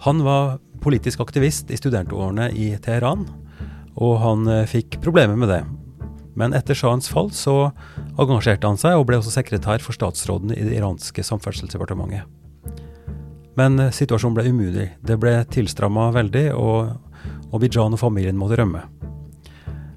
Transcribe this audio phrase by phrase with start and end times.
[0.00, 3.26] Han var politisk aktivist i studentårene i Teheran,
[4.00, 5.60] og han eh, fikk problemer med det.
[6.40, 7.70] Men etter shahens fall så
[8.16, 12.24] engasjerte han seg, og ble også sekretær for statsråden i det iranske samferdselsdepartementet.
[13.60, 14.88] Men eh, situasjonen ble umulig.
[15.04, 16.96] Det ble tilstramma veldig, og,
[17.52, 18.86] og og familien måtte rømme.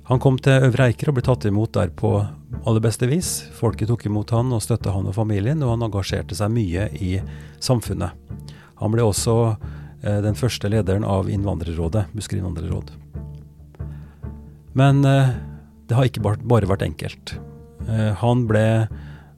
[0.09, 3.45] Han kom til Øvre Eiker og ble tatt imot der på aller beste vis.
[3.55, 7.13] Folket tok imot han og støtta han og familien, og han engasjerte seg mye i
[7.63, 8.11] samfunnet.
[8.83, 9.55] Han ble også
[10.03, 12.91] den første lederen av Innvandrerrådet, Busker innvandrerråd.
[14.73, 15.29] Men eh,
[15.87, 17.35] det har ikke bare, vært enkelt.
[17.87, 18.65] Eh, han ble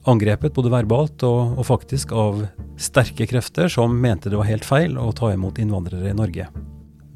[0.06, 2.46] angrepet både verbalt og, og faktisk av
[2.80, 6.48] sterke krefter som mente det var helt feil å ta imot innvandrere i Norge.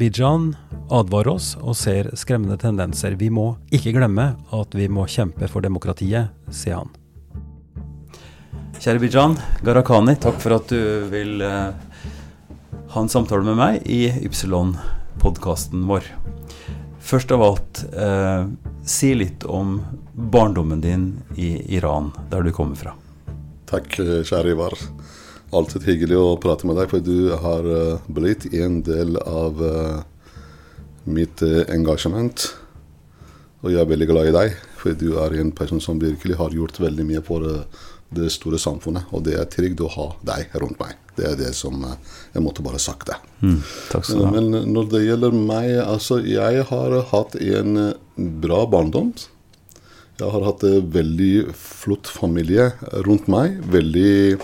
[0.01, 0.55] Bijan
[0.91, 3.19] advarer oss og ser skremmende tendenser.
[3.21, 6.93] Vi må ikke glemme at vi må kjempe for demokratiet, sier han.
[8.81, 11.90] Kjære Bijan Gharahkhani, takk for at du vil eh,
[12.91, 16.09] ha en samtale med meg i Ypsilon-podkasten vår.
[17.01, 18.47] Først av alt, eh,
[18.85, 19.79] si litt om
[20.15, 22.95] barndommen din i Iran, der du kommer fra.
[23.71, 23.95] Takk,
[24.27, 24.75] kjære Ivar.
[25.53, 30.03] Alltid hyggelig å prate med deg, for du har eh, blitt en del av eh,
[31.05, 32.49] mitt eh, engasjement.
[33.63, 36.55] Og jeg er veldig glad i deg, for du er en person som virkelig har
[36.55, 37.81] gjort veldig mye for eh,
[38.15, 39.09] det store samfunnet.
[39.15, 40.97] Og det er trygt å ha deg rundt meg.
[41.17, 41.99] Det er det som eh,
[42.35, 43.19] Jeg måtte bare sagt det.
[43.91, 44.33] Takk skal du ha.
[44.37, 47.93] Men når det gjelder meg, altså jeg har hatt en eh,
[48.45, 49.13] bra barndom.
[50.21, 52.71] Jeg har hatt en veldig flott familie
[53.07, 53.61] rundt meg.
[53.73, 54.41] Veldig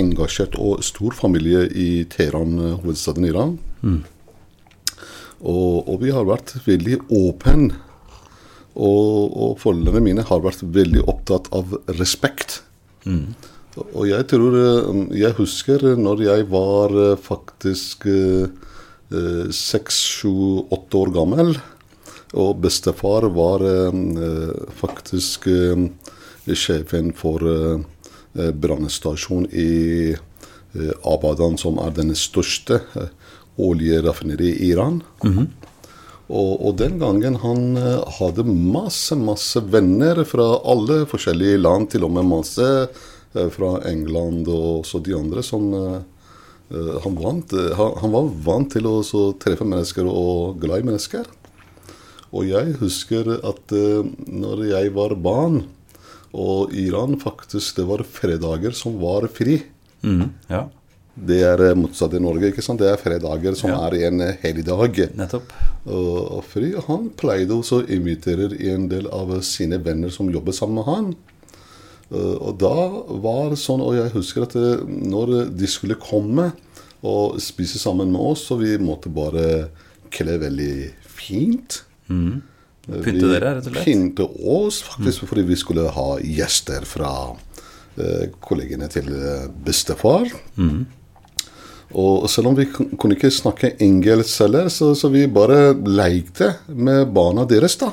[0.00, 3.56] engasjert og stor familie i Teheran, eh, hovedstaden i Iran.
[5.42, 7.80] Og, og vi har vært veldig åpne.
[8.72, 12.62] Og, og foreldrene mine har vært veldig opptatt av respekt.
[13.96, 18.48] Og jeg tror eh, Jeg husker når jeg var eh, faktisk eh,
[19.52, 21.54] seks, sju, åtte år gammel,
[22.32, 23.60] og bestefar var
[24.78, 25.44] faktisk
[26.56, 27.82] sjefen for eh,
[29.52, 30.14] i
[31.04, 32.80] Abadan, som er den største
[33.60, 35.02] oljeraffineriet i Iran.
[36.32, 42.06] Og, og den gangen han eh, hadde masse, masse venner fra alle forskjellige land, til
[42.08, 46.00] og med masse eh, fra England og også de andre som eh,
[46.72, 49.02] han, vant, han, var vant til å
[49.42, 51.28] treffe mennesker og glad i mennesker.
[52.32, 53.74] Og jeg husker at
[54.24, 55.58] når jeg var barn,
[56.32, 59.58] og Iran faktisk det var fredager som var fri.
[60.00, 60.62] Mm, ja,
[61.14, 62.48] Det er eh, motsatt i Norge.
[62.48, 62.80] ikke sant?
[62.80, 63.86] Det er fredager som Ja.
[63.86, 65.52] er en eh, helligdag nettopp.
[65.86, 70.52] og, og Fri han pleide også å invitere en del av sine venner som jobber
[70.56, 71.14] sammen med han.
[72.12, 72.72] Eh, og da
[73.20, 74.54] var det sånn, og jeg husker at
[74.88, 76.52] når de skulle komme
[77.02, 79.68] og spise sammen med oss, så vi måtte bare
[80.10, 81.82] kle veldig fint.
[82.08, 83.84] Pynte dere, rett og slett?
[83.84, 87.12] Pynte oss, faktisk, fordi vi skulle ha gjester fra
[87.98, 89.12] eh, kollegene til
[89.64, 90.24] bestefar.
[90.24, 90.86] bestefar.
[91.98, 97.10] Og selv om vi kunne ikke snakke engelsk heller, så, så vi bare lekte med
[97.14, 97.92] barna deres, da.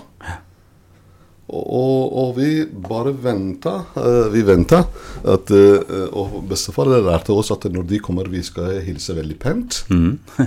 [1.50, 3.80] Og, og, vi bare venta.
[3.98, 4.84] eh, vi venta
[5.26, 9.80] at eh, Og bestefar lærte oss at når de kommer, vi skal hilse veldig pent.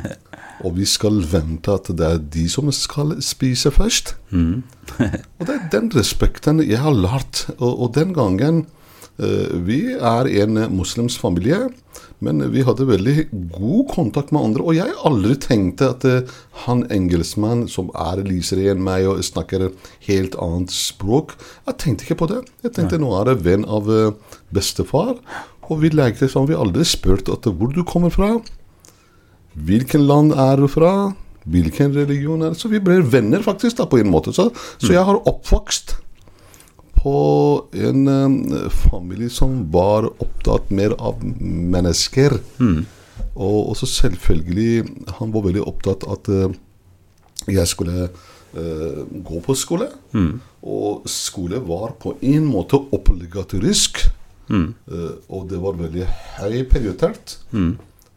[0.65, 4.15] og vi skal vente at det er de som skal spise først.
[5.39, 7.49] og det er den respekten jeg har lært.
[7.59, 8.67] Og, og den gangen
[9.19, 11.67] eh, Vi er en muslimsk familie,
[12.23, 14.63] men vi hadde veldig god kontakt med andre.
[14.63, 16.35] Og jeg aldri tenkte at uh,
[16.65, 19.69] han engelskmannen som er lysere enn meg og snakker
[20.07, 21.35] helt annet språk
[21.67, 22.43] Jeg tenkte ikke på det.
[22.63, 25.17] Jeg tenkte nå er jeg venn av uh, bestefar.
[25.71, 28.37] Og vi lekte som Vi aldri spurte at hvor du kommer fra.
[29.53, 31.13] Hvilken land er du fra?
[31.43, 32.61] Hvilken religion er det?
[32.63, 34.33] Så vi ble venner faktisk da på en måte.
[34.35, 34.49] Så,
[34.79, 35.99] så jeg har oppvokst
[37.03, 42.39] på en eh, familie som var opptatt mer av mennesker.
[43.35, 44.85] Og også selvfølgelig
[45.19, 46.53] Han var veldig opptatt at eh,
[47.49, 48.07] jeg skulle
[48.55, 49.89] uh, gå på skole.
[50.63, 54.05] Og skole var på en måte obligatorisk.
[54.53, 56.07] Eh, og det var veldig
[56.39, 57.39] høy prioritert.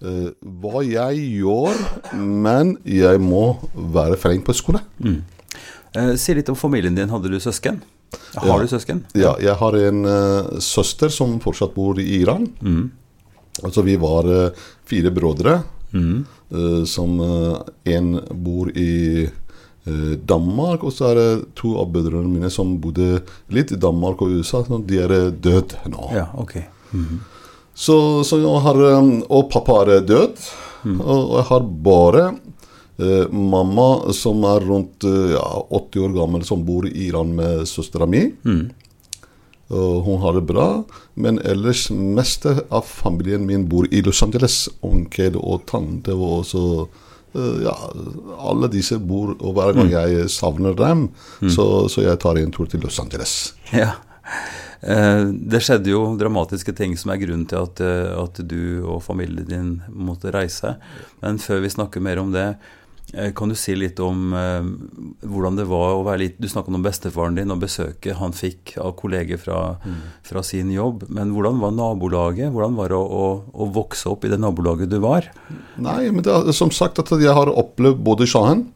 [0.03, 0.29] eh,
[0.61, 1.73] hva jeg gjør,
[2.19, 4.81] men jeg må være flink på skole.
[5.95, 7.09] Eh, si litt om familien din.
[7.09, 7.81] Hadde du søsken?
[8.35, 9.03] Har du søsken?
[9.17, 12.47] Ja, jeg har en uh, søster som fortsatt bor i Iran.
[13.63, 15.61] Altså vi var uh, fire brødre,
[15.95, 19.29] eh, som eh, en bor i
[20.25, 23.19] Danmark, og så er det to av brødrene mine som bodde
[23.53, 24.63] litt i Danmark og USA.
[24.65, 26.07] Så de er døde nå.
[26.15, 26.55] Ja, ok.
[27.77, 28.81] Så, så jeg har,
[29.29, 30.41] og pappa er død,
[30.89, 32.23] og, og jeg har bare
[32.97, 37.67] eh, mamma som er rundt eh, ja, 80 år gammel, som bor i Iran med
[37.69, 38.27] søstera mi.
[39.73, 40.67] Og hun har det bra,
[41.17, 44.67] men ellers meste av familien min bor i Los Angeles.
[44.85, 46.65] Onkel og tante og også
[47.33, 47.73] eh, ja,
[48.45, 51.07] alle disse bor, og hver gang jeg savner dem,
[51.41, 53.55] så, så jeg tar en tur til Los Angeles.
[53.75, 53.95] Ja.
[54.85, 59.69] Det skjedde jo dramatiske ting som er grunnen til at, at du og familien din
[59.89, 60.75] måtte reise.
[61.23, 62.51] Men før vi snakker mer om det,
[63.35, 64.67] kan du si litt om eh,
[65.23, 68.75] hvordan det var å være litt Du snakket om bestefaren din og besøket han fikk
[68.81, 69.61] av kolleger fra,
[70.25, 71.07] fra sin jobb.
[71.07, 72.51] Men hvordan var nabolaget?
[72.53, 75.29] Hvordan var det å, å, å vokse opp i det nabolaget du var?
[75.79, 78.67] Nei, men det er som sagt at jeg har opplevd både shahen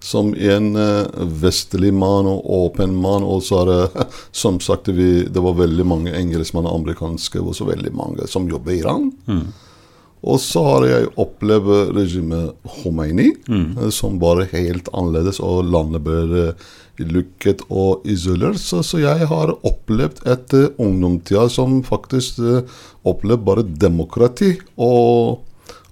[0.00, 1.06] som en eh,
[1.42, 4.08] vestlig mann og åpen mann, og så er det
[4.42, 8.48] som sagt vi, det var veldig mange engelskmenn og amerikanske, og så veldig mange som
[8.50, 9.10] jobber i Iran.
[10.26, 13.90] Og så har jeg opplevd regimet Khomeini, mm.
[13.94, 16.68] som var helt annerledes, og landet ble eh,
[16.98, 18.58] lukket og isolert.
[18.58, 25.44] Så, så jeg har opplevd et uh, ungdomstida som faktisk uh, opplevde bare demokrati og,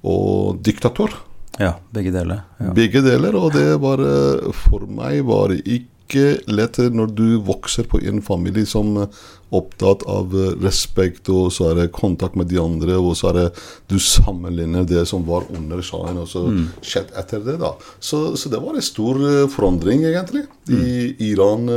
[0.02, 1.14] og diktator.
[1.58, 2.42] Ja, begge deler.
[2.60, 2.72] Ja.
[2.76, 8.02] Begge deler, og det var eh, for meg var ikke lett når du vokser på
[8.04, 9.08] en familie som er
[9.54, 13.38] opptatt av eh, respekt, og så er det kontakt med de andre, og så er
[13.38, 13.46] det
[13.92, 16.46] du sammenligner det som var under shahen, og så
[16.82, 17.58] skjedd etter det.
[17.62, 17.74] da.
[18.00, 21.68] Så, så det var en stor eh, forandring, egentlig, i Iran.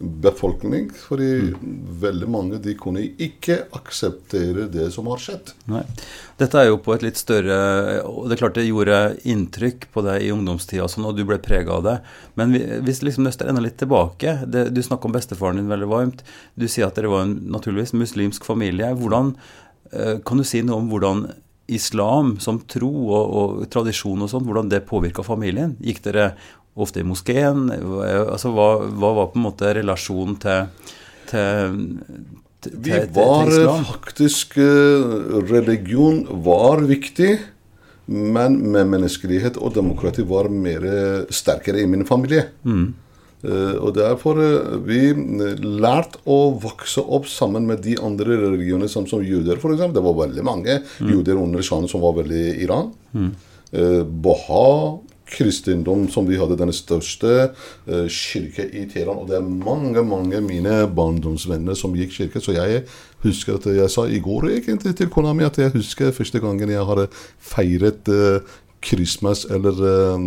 [0.00, 1.50] Befolkning, fordi
[2.00, 5.52] veldig mange de kunne ikke akseptere det som har skjedd.
[5.68, 5.82] Nei.
[6.40, 7.58] Dette er jo på et litt større
[8.08, 11.24] Og det er klart det gjorde inntrykk på deg i ungdomstida, og sånn, og du
[11.28, 11.96] ble prega av det.
[12.40, 15.88] Men vi- hvis liksom nøster enda litt tilbake det, Du snakker om bestefaren din veldig
[15.88, 16.22] varmt.
[16.56, 18.94] Du sier at dere var en naturligvis muslimsk familie.
[18.96, 19.36] Hvordan
[19.92, 21.34] eh, Kan du si noe om hvordan
[21.68, 25.76] islam som tro og, og tradisjon og sånn, hvordan det påvirka familien?
[25.80, 26.34] Gikk dere
[26.78, 27.68] ofte i moskeen?
[27.70, 30.90] Altså, hva, hva var på en måte relasjonen til,
[31.30, 31.78] til,
[32.86, 33.52] Vi var
[33.88, 35.14] faktisk eh,
[35.50, 37.32] Religion var viktig,
[38.10, 42.48] men med menneskelighet og demokrati var mer eh, sterkere i min familie.
[43.40, 44.36] Eh, og derfor
[44.84, 45.14] vi
[45.64, 49.86] lærte å vokse opp sammen med de andre religionene, som, som jøder f.eks.
[49.94, 52.92] Det var veldig mange jøder under shahen som var veldig i Iran.
[53.70, 54.98] Eh, Baha,
[55.30, 57.50] kristendom, som vi hadde den største
[57.88, 59.22] uh, kirke i Teheran.
[59.22, 62.42] Og det er mange mange mine barndomsvenner som gikk kirke.
[62.42, 62.84] Så jeg
[63.24, 66.72] husker at jeg sa i går egentlig til kona mi at jeg husker første gangen
[66.72, 67.06] jeg har
[67.52, 68.40] feiret eh,
[68.82, 70.22] Christmas eller eh,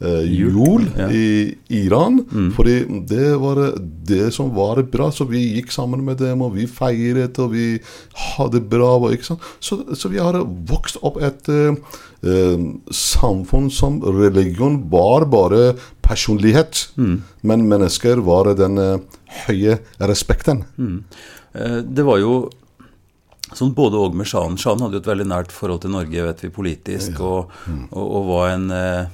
[0.00, 1.08] eh, jul ja.
[1.12, 2.22] i Iran.
[2.56, 2.76] Fordi
[3.08, 3.60] det var
[4.08, 5.10] det som var bra.
[5.12, 7.78] Så vi gikk sammen med dem, og vi feiret, og vi
[8.36, 8.94] hadde bra.
[9.12, 9.44] Ikke sant?
[9.60, 10.40] Så, så vi har
[10.70, 11.76] vokst opp et eh,
[12.24, 15.74] eh, samfunn som religion var bare
[16.04, 16.86] personlighet.
[16.96, 20.64] Men mennesker var den eh, høye respekten.
[21.52, 22.48] Eh, Det var jo
[23.54, 24.56] sånn både og med Shahen.
[24.60, 27.54] Shahen hadde jo et veldig nært forhold til Norge, vet vi, politisk, og,
[27.92, 29.06] og, og var en, eh,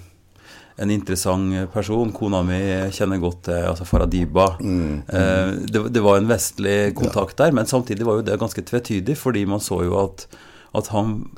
[0.83, 2.11] en interessant person.
[2.13, 2.59] Kona mi
[2.91, 4.57] kjenner godt til altså Faradiba.
[4.61, 9.17] Eh, Det, det var en vestlig kontakt der, men samtidig var jo det ganske tvetydig,
[9.17, 10.27] fordi man så jo at
[10.75, 11.29] at han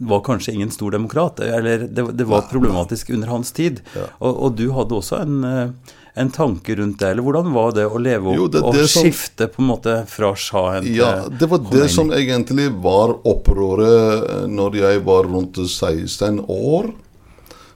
[0.00, 3.82] var kanskje ingen stor demokrat, eller det, det var problematisk under hans tid.
[4.18, 5.68] Og, og du hadde også en, eh,
[6.18, 9.04] en tanke rundt det, eller hvordan var det å leve opp Jo, det- og som-
[9.06, 14.28] skifte på en måte fra sjahen til Ja, det var det som egentlig var opprøret
[14.42, 16.90] eh, når jeg var rundt 16 år.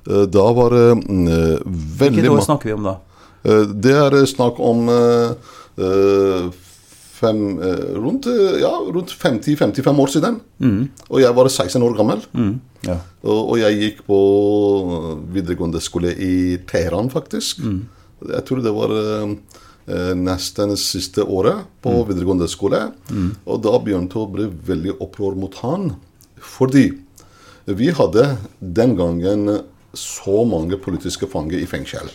[0.08, 2.96] Eh, Da var det mm, eh, veldig Hvilket år snakker vi om da?
[3.42, 4.86] Det er snakk om
[7.22, 7.58] fem,
[7.94, 8.26] rundt,
[8.60, 10.36] ja, rundt 50-55 år siden.
[11.10, 12.22] Og jeg var 16 år gammel.
[12.86, 12.96] Ja.
[13.22, 14.18] Og, og jeg gikk på
[15.34, 17.62] videregående skole i Teheran, faktisk.
[18.30, 19.34] Jeg tror det var eh,
[19.86, 22.84] eh, nesten siste året på videregående skole.
[23.46, 25.94] Og da begynte det å bli veldig opprør mot han.
[26.42, 26.88] Fordi
[27.70, 29.48] vi hadde den gangen
[29.94, 32.08] så mange politiske fanger i fengsel.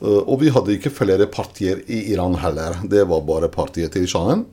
[0.00, 2.80] Eh, og vi hadde ikke flere partier i Iran heller.
[2.88, 4.46] Det var bare partiet til shahen.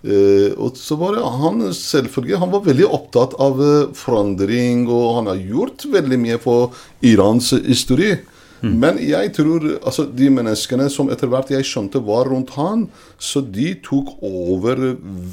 [0.00, 3.58] Uh, og så var det han selvfølgelig Han var veldig opptatt av
[3.92, 6.72] forandring, og han har gjort veldig mye for
[7.04, 8.22] Irans historie.
[8.62, 13.40] Men jeg tror altså de menneskene som etter hvert jeg skjønte var rundt han, så
[13.40, 14.76] de tok over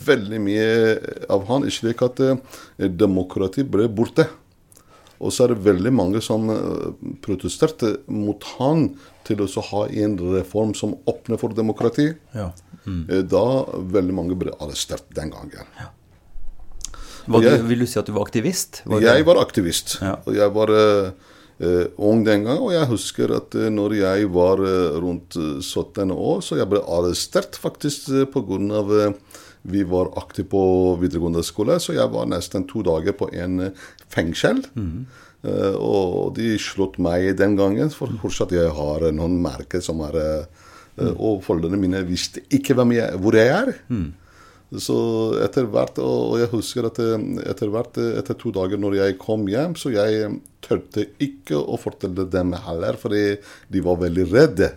[0.07, 0.69] veldig mye
[1.29, 2.37] av han, slik at eh,
[2.87, 4.27] demokrati ble borte.
[5.19, 6.87] Og så er det veldig mange som eh,
[7.25, 8.91] protesterte mot han
[9.27, 12.11] til å ha en reform som åpner for demokrati.
[12.37, 12.51] Ja.
[12.87, 13.03] Mm.
[13.27, 13.43] Da
[13.91, 15.67] veldig mange ble arrestert den gangen.
[17.27, 18.81] Var Jeg- vil du si at du var aktivist?
[18.85, 20.15] Var Jeg var aktivist, Ja.
[20.25, 21.11] og jeg var eh, eh,
[21.97, 22.63] ung den gangen.
[22.63, 26.69] Og jeg husker at eh, når jeg var eh, rundt eh, 17 år, så jeg
[26.69, 28.61] ble arrestert faktisk eh, pga.
[28.87, 30.61] Uh, vi var aktive på
[31.01, 34.61] videregående skole, så jeg var nesten to dager på en eh, fengsel.
[35.43, 39.99] Eh, og de slått meg den gangen, for fortsatt jeg har eh, noen merker som
[40.07, 40.63] er eh,
[41.01, 43.73] eh, Og foreldrene mine visste ikke jeg, hvor jeg er.
[44.75, 44.97] Så
[45.45, 47.15] etter hvert, og jeg husker at eh,
[47.47, 50.33] etter hvert, eh, etter to dager når jeg kom hjem, så jeg
[50.65, 53.37] tørte ikke å fortelle dem heller, fordi
[53.71, 54.73] de var veldig redde.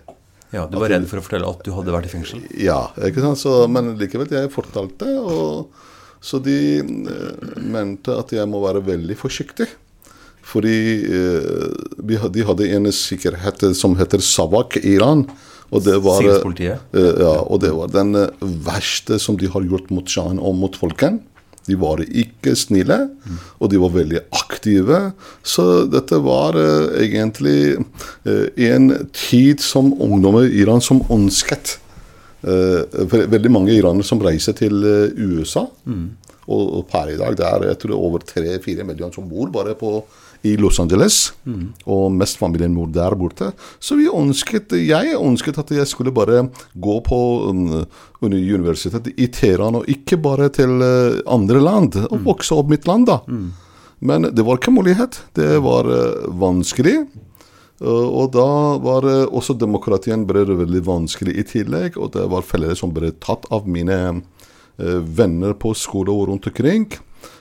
[0.55, 2.45] Ja, Du var redd for å fortelle at du hadde vært i fengsel?
[2.59, 3.43] Ja, ikke sant?
[3.43, 5.75] Så, men likevel, jeg fortalte, og
[6.23, 9.67] så de eh, mente at jeg må være veldig forsiktig.
[10.51, 10.73] Fordi
[12.01, 12.17] de
[12.49, 15.27] hadde en sikkerhet som heter Savak i Iran.
[15.71, 16.43] Og det var, eh,
[16.99, 20.57] eh, ja, og det var den eh, verste som de har gjort mot sjahen og
[20.59, 21.21] mot folken.
[21.69, 22.97] De var ikke snille,
[23.61, 25.13] og de var veldig aktive.
[25.47, 27.77] Så dette var uh, egentlig
[28.27, 31.77] uh, en tid som ungdommer i Iran som ønsket.
[32.43, 34.81] Uh, ve- veldig mange iranere som reiser til
[35.21, 35.67] USA.
[36.49, 39.29] Og, og per i dag det er jeg tror det er over 3-4 millioner som
[39.31, 40.01] bor bare på,
[40.43, 41.33] i Los Angeles.
[41.85, 43.51] Og mest familien vår der borte.
[43.79, 47.21] Så vi ønsket, jeg ønsket at jeg skulle bare gå på
[47.51, 47.67] um,
[48.21, 51.99] universitetet i Teheran, og ikke bare til uh, andre land.
[52.09, 53.21] Og vokse opp mitt land, da.
[54.01, 55.21] Men det var ikke mulighet.
[55.37, 57.03] Det var uh, vanskelig.
[57.81, 58.49] Uh, og da
[58.81, 62.01] var også demokratien ble veldig vanskelig i tillegg.
[62.01, 64.21] Og det var flere som ble tatt av mine
[64.81, 66.87] venner på skole og rundt omkring.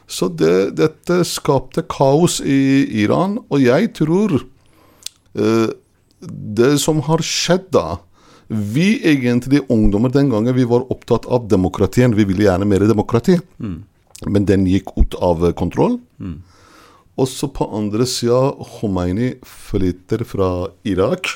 [0.10, 3.38] Så det, dette skapte kaos i Iran.
[3.54, 5.70] Og jeg tror eh,
[6.60, 8.00] det som har skjedd da
[8.50, 12.16] Vi egentlig ungdommer den gangen vi var opptatt av demokratien.
[12.18, 13.38] Vi ville gjerne mer demokrati.
[14.25, 16.00] Men den gikk ut av kontroll.
[17.20, 21.28] Også på andre sida, Khomeini flytter fra Irak,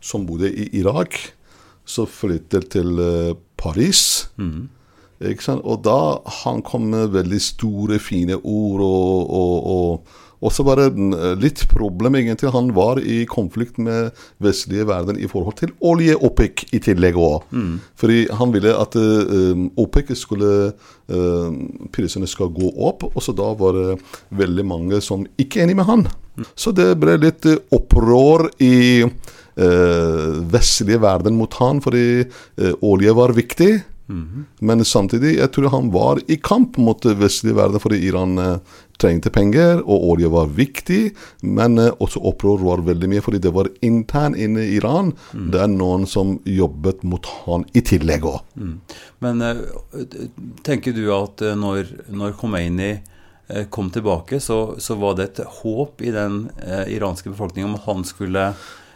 [0.00, 1.18] som bodde i Irak.
[1.84, 4.30] Så flytter til eh, Paris.
[4.38, 4.70] Sant?
[5.20, 8.80] Og da han kom med veldig store, fine ord.
[8.80, 12.50] Og, og, og, og så var det litt problem, egentlig.
[12.52, 14.10] Han var i konflikt med
[14.44, 17.46] vestlige verden i forhold til olje-OPEC i tillegg òg.
[17.96, 20.50] Fordi han ville at eh, OPEC skulle
[21.08, 21.62] eh,
[21.94, 23.06] Prisene skal gå opp.
[23.14, 23.96] Og så da var det
[24.36, 26.06] veldig mange som ikke er enig med han.
[26.58, 33.14] Så det ble litt eh, opprør i uh, vestlige verden mot han, fordi uh, olje
[33.14, 33.72] var viktig.
[34.06, 39.32] Men samtidig, jeg tror han var i kamp mot vestlig verden, fordi Iran eh, trengte
[39.32, 41.00] penger, og olje var viktig.
[41.40, 45.14] Men eh, også opprør var veldig mye, fordi det var intern inne i Iran.
[45.32, 48.44] Det er noen som jobbet mot han i tillegg òg.
[49.24, 49.64] Men eh,
[50.66, 52.94] tenker du at når, når Khomeini
[53.72, 56.46] kom tilbake, så, så var det et håp i den
[56.88, 58.46] iranske befolkningen om at han skulle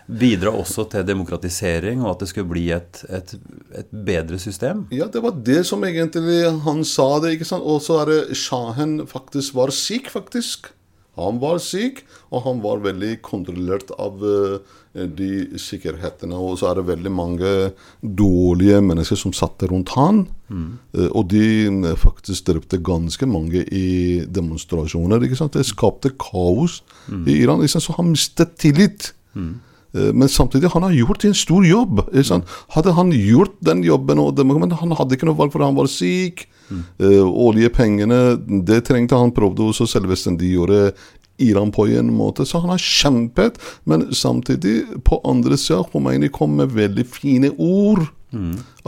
[0.08, 3.34] bidra også til demokratisering, og at det skulle bli et, et,
[3.82, 4.86] et bedre system?
[4.94, 7.36] Ja, det var det som egentlig han sa det.
[7.36, 7.66] ikke sant?
[7.68, 10.72] Og så er det sjahen faktisk var syk, faktisk.
[11.18, 14.76] Han var syk, og han var veldig kontrollert av eh,
[15.18, 16.38] de sikkerhetene.
[16.38, 17.54] Og så er det veldig mange
[18.00, 20.26] dårlige mennesker som satt rundt han.
[20.48, 20.78] Mm.
[21.12, 25.26] og de eh, faktisk drepte ganske mange i demonstrasjoner.
[25.26, 25.58] ikke sant?
[25.58, 26.80] Det skapte kaos
[27.26, 27.66] i Iran.
[27.68, 29.12] Så han mistet tillit.
[29.36, 29.67] Eh,
[30.14, 32.04] Men samtidig, han har gjort en stor jobb.
[32.24, 32.48] sant?
[32.74, 35.78] Hadde han gjort den jobben, og det, men han hadde ikke noe valg, for han
[35.78, 36.46] var syk.
[36.70, 38.36] Eh, oljepengene,
[38.66, 39.32] det trengte han.
[39.36, 40.92] Prøvde også selvstendiggjøre
[41.38, 42.46] Iran på en måte.
[42.46, 43.58] Så han har kjempet.
[43.88, 48.08] Men samtidig, på andre sida, Khomeini kom med veldig fine ord.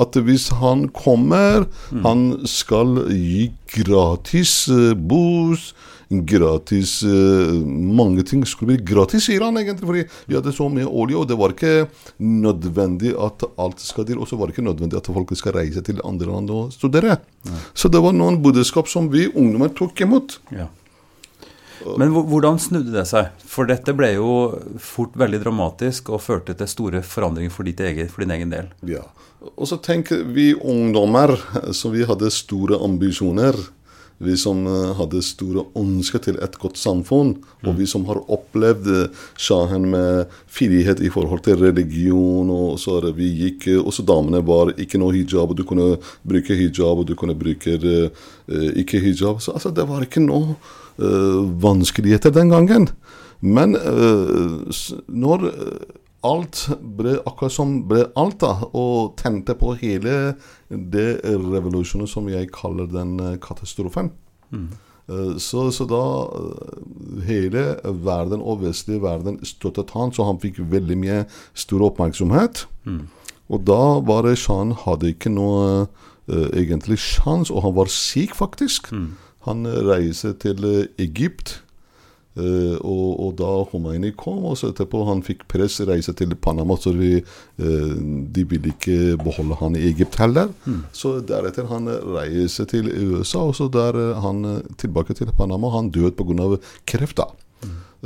[0.00, 1.66] At hvis han kommer,
[2.04, 5.70] han skal gi gratis uh, bos,
[6.10, 7.54] gratis uh,
[8.00, 11.28] Mange ting skulle bli gratis i han egentlig, fordi vi hadde så mye olje, og
[11.30, 11.86] det var ikke
[12.18, 14.18] nødvendig at alt skal til.
[14.20, 17.20] Og så var det ikke nødvendig at folk skal reise til andre land og studere.
[17.74, 20.40] Så det var noen budskap som vi ungdommer tok imot.
[20.54, 20.68] Ja.
[21.98, 23.30] Men hvordan snudde det seg?
[23.48, 24.30] For dette ble jo
[24.82, 28.68] fort veldig dramatisk og førte til store forandringer for, ditt eget, for din egen del.
[28.88, 29.06] Ja.
[29.40, 31.36] Og så tenker vi ungdommer,
[31.72, 33.56] så vi hadde store ambisjoner.
[34.20, 37.38] Vi som eh, hadde store ønsker til et godt samfunn.
[37.64, 38.90] Og vi som har opplevd
[39.40, 42.50] sjahen shahen med frihet i forhold til religion.
[42.52, 46.58] Og så vi gikk, eh, også damene var ikke noe hijab, og du kunne bruke
[46.58, 48.10] hijab, og du kunne bruke eh,
[48.52, 49.40] eh, ikke hijab.
[49.40, 50.58] Så altså, det var ikke noe
[51.00, 52.90] uh, vanskeligheter den gangen.
[53.40, 54.60] Men uh,
[55.08, 60.34] når eh, alt ble akkurat som ble alt, da, og tente på hele
[60.68, 64.12] det revolusjonen som jeg kaller den eh, katastrofen.
[64.50, 64.70] Mm.
[65.42, 66.02] Så, så da
[66.38, 67.64] eh, hele
[68.04, 71.24] verden og vestlig verden støttet han, så han fikk veldig mye
[71.58, 72.66] stor oppmerksomhet.
[73.50, 75.88] Og da var det Shan hadde ikke noe
[76.30, 78.92] uh, egentlig sjans, og han var syk, faktisk.
[79.48, 81.62] Han eh, reiste til eh, Egypt.
[82.38, 86.76] Eh, og, og da Khomeini kom, og så etterpå han fikk press reise til Panama,
[86.78, 87.94] så vi, uh,
[88.30, 90.52] de ville ikke beholde han i Egypt heller.
[90.94, 94.44] Så deretter han reiste til USA, og så der eh, han
[94.78, 95.72] tilbake til Panama.
[95.74, 96.56] Han døde pga.
[96.86, 97.18] kreft.
[97.18, 97.26] da.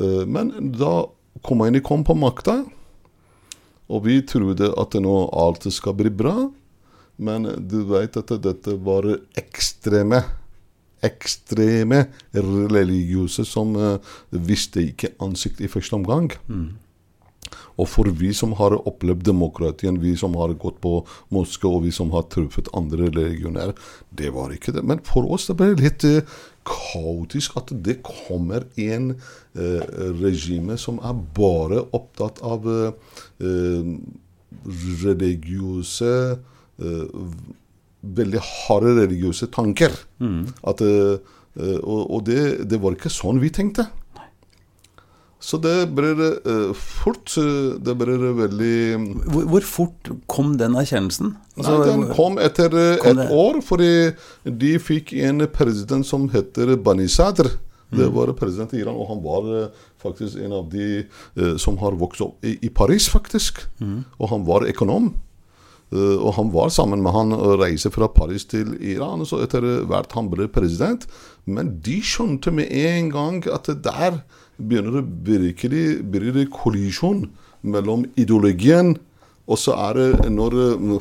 [0.01, 1.05] Uh, men da
[1.45, 2.63] Khomeini kom på makta,
[3.93, 6.49] og vi trodde at nå alt skal bli bra,
[7.21, 9.05] men du vet at dette var
[9.37, 10.23] ekstreme
[11.05, 16.33] ekstreme religiøse som uh, visste ikke ansikt i første omgang.
[17.75, 21.01] Og for vi som har opplevd demokratien, vi som har gått på
[21.35, 23.75] moské, og vi som har truffet andre religioner,
[24.15, 24.85] det var ikke det.
[24.87, 26.23] Men for oss det ble litt uh,
[26.65, 29.83] kaotisk at det kommer en uh,
[30.23, 33.91] regime som er bare opptatt av eh, eh,
[35.05, 36.15] religiøse
[36.81, 37.07] eh,
[38.05, 39.93] Veldig harde religiøse tanker.
[40.67, 41.17] At, eh,
[41.57, 43.87] eh, og og det, det var ikke sånn vi tenkte.
[45.45, 47.35] Så det ble eh, fort
[47.85, 48.77] Det ble veldig
[49.29, 51.35] Hvor, hvor fort kom den erkjennelsen?
[51.59, 52.71] Altså, Nei, den kom etter
[53.03, 53.91] kom et det- år, fordi
[54.45, 57.51] de fikk en president som heter Bani Sadr.
[57.95, 59.69] Det var president i Iran, og han var
[60.03, 61.05] faktisk en av de
[61.63, 63.61] som har vokst opp i, i Paris, faktisk.
[64.19, 65.13] Og han var økonom.
[65.95, 69.23] Eh, og han var sammen med han og reiste fra Paris til Iran.
[69.23, 71.07] og Så etter hvert han ble president.
[71.47, 74.23] Men de skjønte med en gang at der
[74.59, 77.29] begynner det virkelig blir det kollisjon
[77.63, 78.97] mellom ideologien
[79.45, 80.55] og så er det når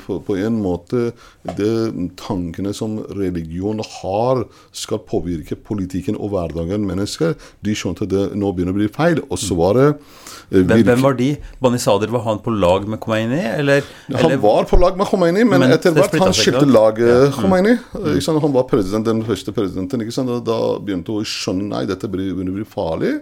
[0.04, 1.14] på- en måte
[1.56, 4.44] de tankene som religion har,
[4.76, 9.22] skal påvirke politikken og hverdagen mennesker, de skjønte det nå begynner å bli feil.
[9.32, 11.30] Og så var det eh, hvem, virke- hvem var de?
[11.64, 13.88] Banisader, var han på lag med Khomeini, eller?
[14.12, 17.78] han var på lag med Khomeini, men, Men etter hvert han skilte lag eh, Khomeini.
[18.14, 18.42] Ikke sant?
[18.44, 20.04] Han var president, den første presidenten.
[20.44, 23.14] Da begynte hun å skjønne nei, dette begynner å bli farlig.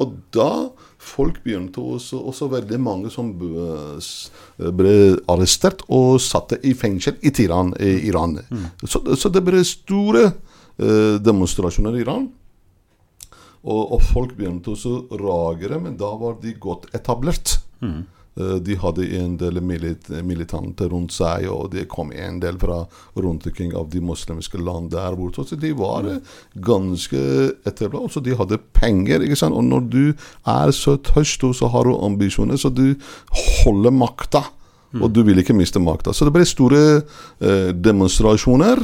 [0.00, 4.94] Og da folk begynte også, også veldig mange som ble,
[5.32, 8.36] arrestert og satte i fengsel i Tiran, I Iran.
[8.84, 12.28] Så, så det ble store eh, demonstrasjoner i Iran.
[13.60, 17.58] Og, og folk begynte også å reagere, men da var de godt etablert.
[17.84, 18.00] Eh,
[18.64, 22.82] De hadde en del milit militante rundt seg, og det kom en del fra
[23.16, 25.44] rundt omkring av de muslimske land der borte.
[25.46, 26.22] Så de var eh,
[26.54, 27.20] ganske
[27.68, 28.14] etablert.
[28.14, 29.24] Så de hadde penger.
[29.24, 29.56] ikke sant?
[29.56, 30.04] Og når du
[30.46, 32.94] er så tørst, så har du ambisjoner, så du
[33.64, 34.44] holder makta.
[34.98, 36.12] Og du vil ikke miste makta.
[36.12, 38.82] Så det ble store eh, demonstrasjoner.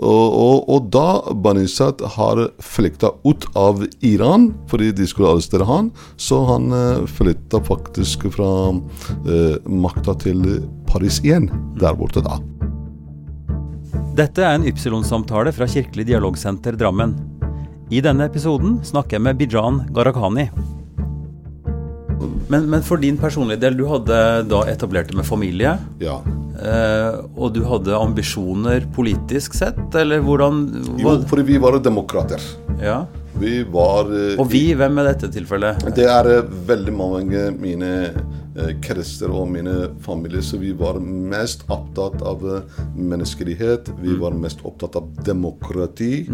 [0.00, 6.40] Og, og, da Banisat har flykta ut av Iran fordi de skulle arrestere han, så
[6.48, 8.48] han uh, flytta faktisk fra
[9.28, 10.40] eh, makta til
[10.88, 12.38] Paris igjen, der borte da.
[14.16, 17.14] Dette er en Ypsilon-samtale fra Kirkelig dialogsenter Drammen.
[17.92, 20.48] I denne episoden snakker jeg med Bijan Gharahkhani.
[22.50, 24.16] Men, men for din personlige del, du hadde
[24.50, 25.76] da etablert det med familie.
[26.02, 26.18] Ja.
[26.60, 30.64] Eh, og du hadde ambisjoner politisk sett, eller hvordan
[30.98, 32.42] Jo, for fordi vi var demokrater.
[32.82, 33.04] ja.
[33.40, 35.84] Vi var eh, Og vi, hvem er dette tilfellet?
[35.96, 37.90] Det er eh, veldig mange mine
[38.56, 43.90] eh, og mine familie, så vi var mest opptatt av eh, menneskelighet.
[44.00, 46.26] Vi var mest opptatt av demokrati.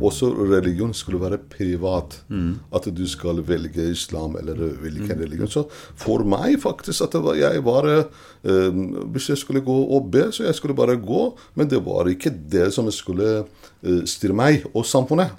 [0.00, 2.22] Også religion skulle være privat.
[2.72, 5.48] At du skal velge islam eller hvilken religion.
[5.48, 8.70] Så for meg faktisk at var, jeg var eh,
[9.12, 11.36] Hvis jeg skulle gå og be, så jeg skulle bare gå.
[11.54, 13.44] Men det var ikke det som skulle eh,
[14.10, 15.30] styre meg og samfunnet.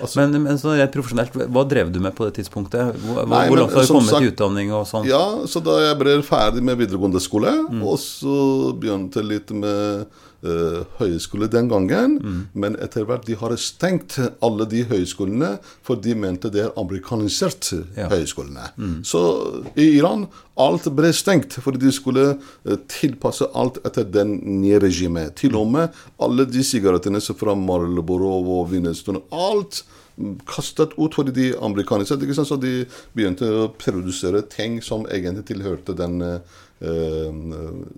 [0.00, 2.96] Altså- men, men sånn rent profesjonelt, hva drev du med på det tidspunktet?
[3.04, 5.06] Hvor, Nei, hvor langt har du kommet kommet i utdanning og sånn?
[5.06, 10.00] Ja, så da jeg ble ferdig med videregående skole, og så begynte jeg litt med
[10.00, 10.24] eh,
[10.98, 12.18] høyskole den gangen,
[12.54, 15.56] men etter hvert de har stengt alle de høyskolene,
[15.86, 18.08] for de mente det er amerikanisert, Ja.
[18.10, 18.70] høyskolene.
[19.04, 19.20] Så
[19.76, 25.36] i Iran alt ble stengt, fordi de skulle eh, tilpasse alt etter den nye regimet.
[25.40, 29.82] Til og med alle de sigarettene fra Marlboro og Vinestone, alt
[30.16, 32.24] mm, kastet ut fordi de amerikaniserte.
[32.24, 32.48] ikke sant?
[32.48, 36.38] Så de begynte å produsere ting som egentlig tilhørte den uh,
[36.80, 37.42] eh,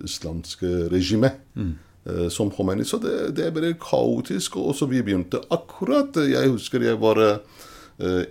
[0.03, 1.39] islamske regimet.
[1.55, 1.88] eh,
[2.33, 2.85] Som Khomeini.
[2.87, 4.57] Så det, det ble kaotisk.
[4.61, 7.39] Og så vi begynte akkurat Jeg husker jeg var eh,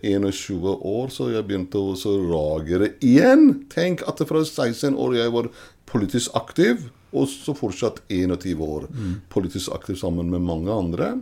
[0.02, 3.64] 21 år, så jeg begynte å reagere igjen.
[3.72, 5.50] Tenk at fra 16 år jeg var
[5.88, 8.88] politisk aktiv, og så fortsatt 21 år
[9.32, 11.14] politisk aktiv sammen med mange andre.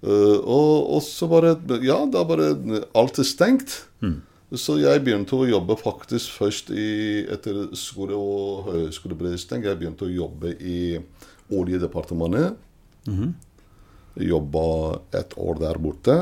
[0.00, 3.80] Eh, og, og så var det Ja, da var det alt er stengt.
[4.50, 9.68] Så jeg begynte å jobbe faktisk først i, etter skole og høyskole ble stengt.
[9.68, 10.98] Jeg begynte å jobbe i
[11.50, 12.56] Oljedepartementet.
[14.20, 16.16] Jobba et år der borte.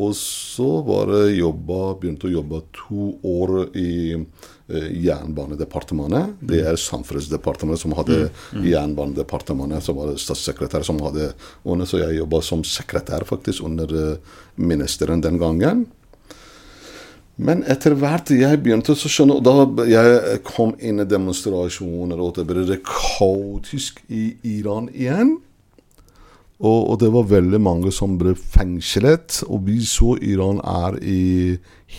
[0.00, 6.38] Og så bare jobba, begynte å jobbe to år i eh, Jernbanedepartementet.
[6.48, 8.22] Det er Samferdselsdepartementet som hadde
[8.64, 14.38] Jernbanedepartementet, som var statssekretær som hadde under, Så jeg jobba som sekretær faktisk under eh,
[14.56, 15.84] ministeren den gangen.
[17.40, 22.36] Men etter hvert jeg begynte å skjønne og Da jeg kom inn i demonstrasjoner, og
[22.36, 25.38] det ble kaotisk i Iran igjen.
[26.62, 29.40] Og, og det var veldig mange som ble fengslet.
[29.48, 31.22] Og vi så Iran er i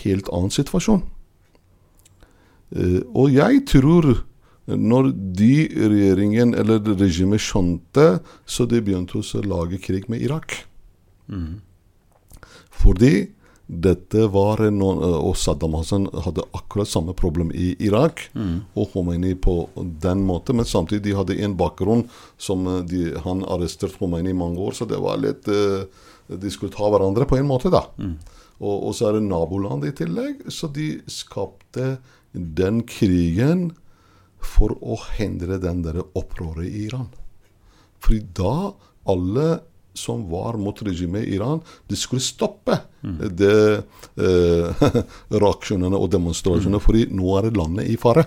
[0.04, 1.02] helt annen situasjon.
[2.74, 4.14] Eh, og jeg tror
[4.64, 10.62] når de regjeringen eller regimet skjønte, så de begynte å lage krig med Irak.
[12.72, 13.28] Fordi
[13.82, 18.28] dette var noen, Og Saddam Hussein hadde akkurat samme problem i Irak.
[18.76, 20.56] Og Khomeini på den måten.
[20.56, 22.06] Men samtidig de hadde en bakgrunn
[22.38, 24.72] som eh, de, han arresterte Khomeini i mange år.
[24.78, 25.84] Så det var litt eh,
[26.28, 27.84] De skulle ta hverandre på en måte, da.
[28.60, 30.46] Og, og så er det naboland i tillegg.
[30.48, 31.98] Så de skapte
[32.32, 33.72] den krigen
[34.44, 37.10] for å hindre den der opprøret i Iran.
[38.04, 38.72] Fordi da
[39.08, 39.48] alle
[39.94, 43.82] som var mot regimet i Iran, de skulle stoppe det,
[44.18, 44.84] eh,
[45.44, 48.26] reaksjonene og demonstrasjonene, fordi nå er landet i fare.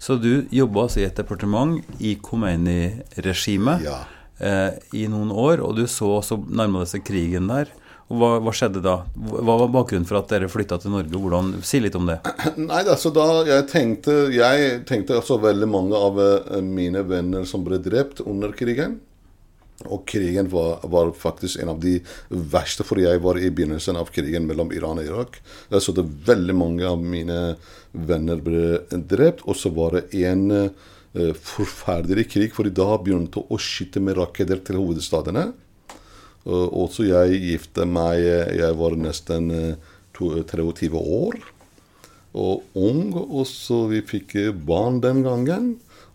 [0.00, 3.98] Så du jobba altså i et departement i Khomeini-regimet Ja.
[4.40, 7.68] eh, i noen år, og du så også nærma det seg krigen der.
[8.10, 9.04] Hva, hva skjedde da?
[9.14, 11.12] Hva var bakgrunnen for at dere flytta til Norge?
[11.14, 12.16] Hvordan, si litt om det.
[12.56, 17.62] Nei, altså da jeg tenkte Jeg tenkte altså veldig mange av eh, mine venner som
[17.66, 18.98] ble drept under krigen.
[19.88, 21.96] Og krigen var, var faktisk en av de
[22.28, 25.38] verste, for jeg var i begynnelsen av krigen mellom Iran og Irak.
[25.72, 27.38] Jeg så det veldig mange av mine
[27.96, 28.76] venner ble
[29.08, 34.20] drept, og så var det en uh, forferdelig krig, for da begynte å skyte med
[34.20, 35.48] raketter til hovedstadene.
[36.50, 39.74] Og så jeg gifte meg Jeg var nesten eh,
[40.16, 41.36] to- 23 år
[42.30, 45.64] og ung, og så vi fikk barn den gangen.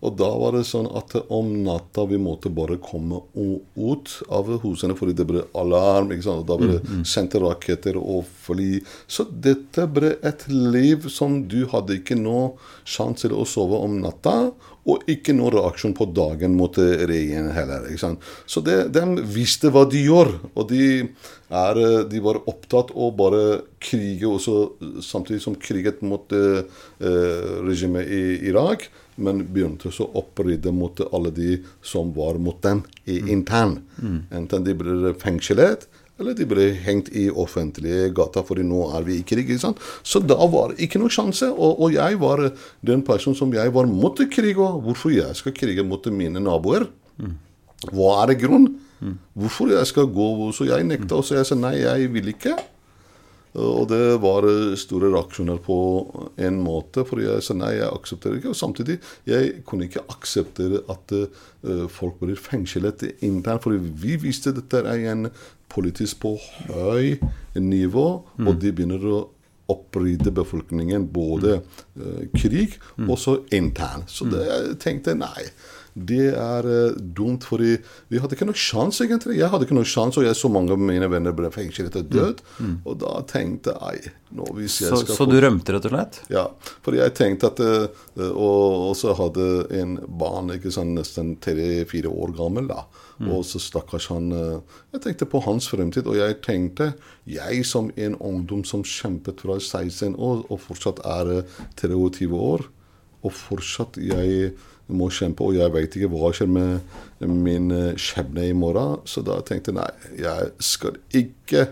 [0.05, 4.97] Og da var det sånn at om natta vi måtte bare komme ut av husene
[4.97, 6.13] fordi det ble alarm.
[6.13, 6.43] ikke sant?
[6.43, 8.79] Og da ble det sendt raketter og fly.
[9.07, 13.99] Så dette ble et liv som du hadde ikke noe sjanse til å sove om
[14.03, 14.53] natta.
[14.85, 17.87] Og ikke noen reaksjon på dagen mot regjeringen heller.
[17.89, 18.27] ikke sant?
[18.45, 20.29] Så det, de visste hva de gjør.
[20.53, 21.07] Og de,
[21.49, 21.79] er,
[22.11, 23.41] de var opptatt av bare
[23.81, 24.59] krige også,
[25.01, 26.61] samtidig som kriget mot eh,
[27.01, 28.85] eh, regimet i Irak.
[29.17, 33.77] Men begynte så å opprydde mot alle de som var mot dem i intern.
[34.35, 35.87] Enten de ble fengslet,
[36.19, 39.49] eller de ble hengt i offentlige gata, fordi nå er vi i krig.
[39.49, 39.79] ikke sant?
[40.03, 41.49] Så da var det ikke noe sjanse.
[41.51, 42.43] Og, og jeg var
[42.87, 44.55] den personen som jeg var mot krig.
[44.57, 46.87] Og hvorfor jeg skal krige mot mine naboer?
[47.91, 48.69] Hva er det grunn?
[49.35, 52.55] Hvorfor jeg skal gå Så jeg nekta, og så jeg sa nei, jeg vil ikke.
[53.55, 55.77] Og det var eh, store reaksjoner på
[56.43, 58.51] en måte, for jeg sa nei, jeg aksepterer ikke.
[58.51, 58.97] Og samtidig,
[59.29, 65.07] jeg kunne ikke akseptere at eh, folk blir fengslet internt, for vi visste dette er
[65.13, 65.29] en
[65.71, 66.35] politisk på
[66.69, 67.15] høy
[67.59, 68.07] nivå,
[68.45, 69.23] og de begynner å
[69.71, 72.75] opprydde befolkningen, både eh, krig
[73.07, 74.11] og så internt.
[74.13, 75.47] Så det, jeg tenkte nei.
[75.95, 77.77] Det er eh, dumt, fordi
[78.11, 79.37] vi hadde ikke noe sjanse, egentlig.
[79.39, 82.09] Jeg hadde ikke noe sjanse, og jeg så mange av mine venner ble fengslet og
[82.11, 82.41] død.
[82.83, 86.17] Og da tenkte jeg nå hvis jeg Så, skal så du rømte, rett og slett?
[86.33, 86.43] ja,
[86.83, 89.45] for jeg tenkte at eh, Og så hadde
[89.79, 92.67] en barn ikke sånn, nesten tre-fire år gammel.
[92.67, 92.83] da,
[93.31, 94.59] Og så stakkars han eh,
[94.97, 96.91] Jeg tenkte på hans fremtid, og jeg tenkte
[97.23, 102.67] Jeg som en ungdom som kjempet fra 16 år, og fortsatt er eh, 23 år,
[103.23, 104.51] og fortsatt jeg
[104.87, 109.01] må kjempe, og jeg vet ikke hva skjer med min eh, skjebne i morgen.
[109.09, 109.89] Så da tenkte jeg nei,
[110.21, 111.67] jeg skal ikke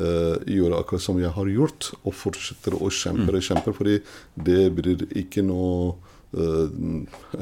[0.00, 3.98] uh, gjøre akkurat som jeg har gjort, og fortsette å kjempe og kjempe, fordi
[4.48, 5.96] det blir ikke noe
[6.38, 6.70] uh,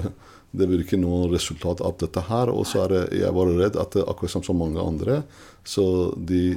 [0.56, 2.50] det blir ikke noe resultat av dette her.
[2.50, 5.20] Og så er det, jeg var redd at det, akkurat som så mange andre,
[5.66, 6.56] så de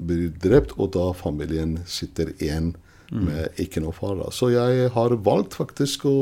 [0.00, 2.72] blir drept, og da familien sitter igjen
[3.12, 4.20] med ikke noe far.
[4.32, 6.16] Så jeg har valgt faktisk å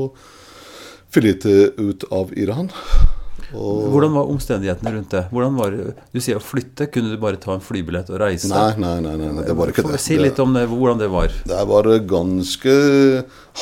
[1.14, 2.70] flytte ut av Iran.
[3.56, 5.22] Og Hvordan var omstendighetene rundt det?
[5.30, 5.94] Det?
[6.14, 6.86] Du sier å flytte.
[6.92, 8.50] Kunne du bare ta en flybillett og reise?
[8.50, 9.98] Nei, nei, nei, nei, det var ikke det.
[10.02, 11.34] Si litt om det, hvordan det var.
[11.50, 12.76] Det var ganske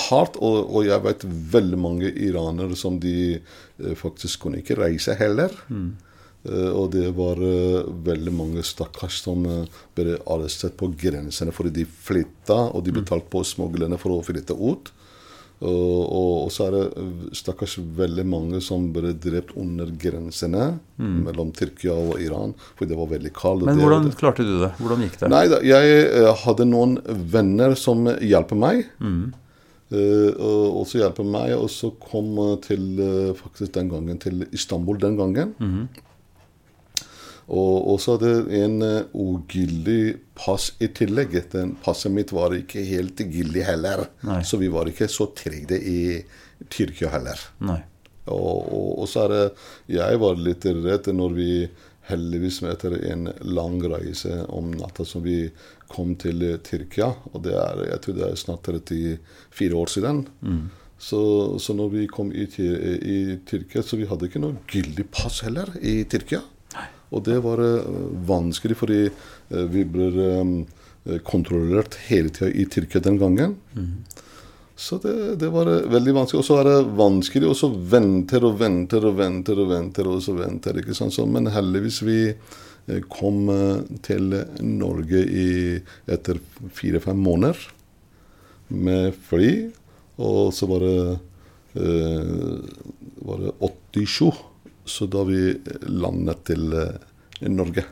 [0.09, 5.17] hardt, og, og jeg vet veldig mange iranere som de eh, faktisk kunne ikke reise
[5.19, 5.57] heller.
[5.69, 9.49] Eh, og det var eh, veldig mange stakkars som
[9.97, 14.59] ble arrestert på grensene fordi de flytta, og de betalte på smuglerne for å flytte
[14.59, 14.93] ut.
[15.61, 21.95] Og, så er det eh, stakkars veldig mange som ble drept under grensene mellom Tyrkia
[21.95, 23.65] og Iran, For det var veldig kaldt.
[23.65, 24.71] Men Men det- hvordan klarte du det?
[24.79, 25.29] Hvordan gikk det?
[25.31, 28.87] Nei jeg eh, hadde noen venner som hjelper meg.
[29.91, 33.01] Eh, og så hjelper meg, og så kom til
[33.35, 35.89] faktisk den gangen til Istanbul den gangen.
[37.49, 40.03] Og og så hadde jeg en eh, ugyldig
[40.37, 41.37] pass i tillegg.
[41.53, 44.05] Den passet mitt var ikke helt gyldig heller.
[44.29, 44.43] Nei.
[44.45, 46.01] Så vi var ikke så trygge i
[46.69, 47.41] Tyrkia heller.
[48.29, 49.45] Og, og, og så er det
[49.95, 51.53] Jeg var litt redd når vi
[52.09, 55.47] heldigvis etter en lang reise om natta som vi
[55.89, 57.15] kom til eh, Tyrkia.
[57.33, 60.23] Og det er, jeg tror det er snart 34 år siden.
[60.99, 61.23] Så,
[61.63, 65.71] så når vi kom i, i Tyrkia, så vi hadde ikke noe gyldig pass heller
[65.81, 66.43] i Tyrkia.
[67.15, 67.89] Og det var eh,
[68.29, 73.57] vanskelig, fordi eh, vi ble eh, kontrollert hele tida i Tyrkia den gangen.
[74.79, 76.43] Så det, det var veldig vanskelig.
[76.43, 80.11] Og så er det vanskelig, og så venter og venter og venter og venter.
[80.11, 81.17] og så venter, ikke sant?
[81.17, 82.21] Så, Men heldigvis vi
[83.13, 83.51] kom
[84.07, 84.31] til
[84.65, 85.49] Norge i,
[86.09, 86.39] etter
[86.77, 87.59] fire-fem måneder
[88.69, 89.51] med fly.
[90.23, 91.19] Og så var det,
[93.27, 93.53] var det
[93.99, 94.31] 87,
[94.91, 95.43] så da vi
[95.87, 97.85] landet til eh, Norge.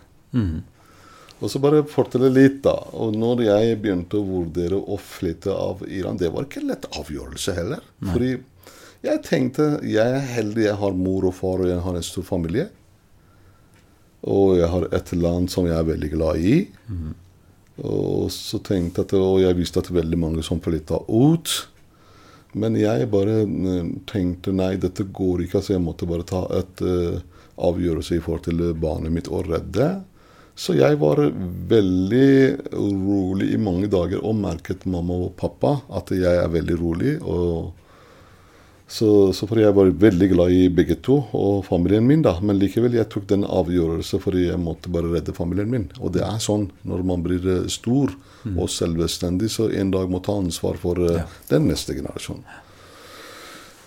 [1.37, 2.73] Og så bare fortelle litt, da.
[2.97, 6.89] Og når jeg begynte å vurdere å flytte av Iran, det var ikke en lett
[6.97, 7.83] avgjørelse heller.
[8.15, 8.31] Fordi
[9.05, 12.25] jeg tenkte jeg er heldig, jeg har mor og far, og jeg har en stor
[12.25, 12.71] familie.
[14.27, 16.57] Og jeg har et land som jeg er veldig glad i.
[17.85, 21.53] Og så tenkte jeg at, og jeg visste at veldig mange som flytta ut.
[22.57, 25.61] Men jeg bare eh, tenkte nei, dette går ikke.
[25.61, 27.19] Altså jeg måtte bare ta et uh,
[27.69, 29.91] avgjørelse i forhold til barnet mitt og redde.
[30.57, 31.21] Så jeg var
[31.69, 32.31] veldig
[32.73, 37.19] rolig i mange dager og merket mamma og pappa at jeg er veldig rolig.
[37.21, 37.75] og
[38.87, 42.37] så, så fordi jeg var veldig glad i begge to og familien min, da.
[42.39, 45.89] Men likevel, jeg tok den avgjørelsen fordi jeg måtte bare redde familien min.
[45.99, 50.21] Og det er sånn når man blir stor stor og selvstendig, så en dag må
[50.21, 51.27] ta ansvar for ja.
[51.51, 52.45] den neste generasjonen.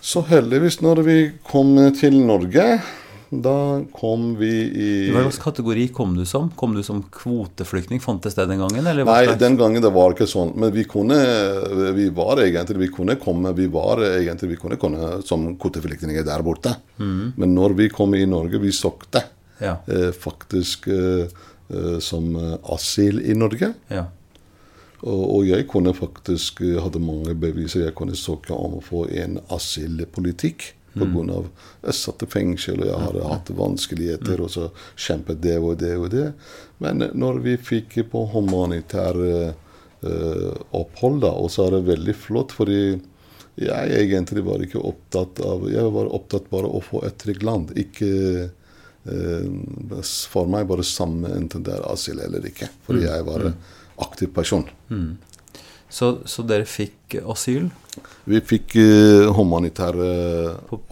[0.01, 2.79] Så heldigvis, når vi kom til Norge,
[3.29, 6.47] da kom vi i Hva slags kategori kom du som?
[6.57, 8.01] Kom du som kvoteflyktning?
[8.01, 8.87] Fantes det den gangen?
[8.89, 10.55] Eller Nei, den gangen det var ikke sånn.
[10.57, 11.17] Men vi kunne
[11.93, 16.41] vi var egentlig, vi kunne komme vi var egentlig, vi kunne komme som kvoteflyktninger der
[16.45, 16.73] borte.
[16.97, 19.23] Men når vi kom i Norge, vi søkte
[19.61, 19.77] Ja.
[19.91, 21.27] eh, faktisk eh,
[21.69, 23.73] eh, som eh, asyl i Norge.
[23.89, 24.05] ja.
[25.01, 27.85] Og, jeg kunne faktisk hadde mange beviser.
[27.85, 30.73] Jeg kunne søke om å få en asylpolitikk.
[30.95, 31.47] På grunn av
[31.83, 35.93] jeg satt i fengsel, og jeg hadde hatt vanskeligheter, og så kjempet det og det
[35.97, 36.27] og det.
[36.81, 39.53] Men når vi fikk på humanitær eh,
[40.01, 40.49] eh,
[40.79, 42.81] opphold, da, og så er det veldig flott, fordi
[43.59, 47.43] jeg egentlig var ikke opptatt av Jeg var opptatt bare av å få et trygt
[47.43, 47.73] land.
[47.79, 48.11] Ikke
[48.47, 49.49] eh,
[50.31, 52.69] for meg bare samme enten det er asyl eller ikke.
[52.87, 53.57] Fordi jeg var en
[53.99, 54.63] aktiv person.
[55.89, 57.69] Så, så dere fikk asyl?
[58.29, 59.95] Vi fikk uh, humanitær
[60.69, 60.83] opp,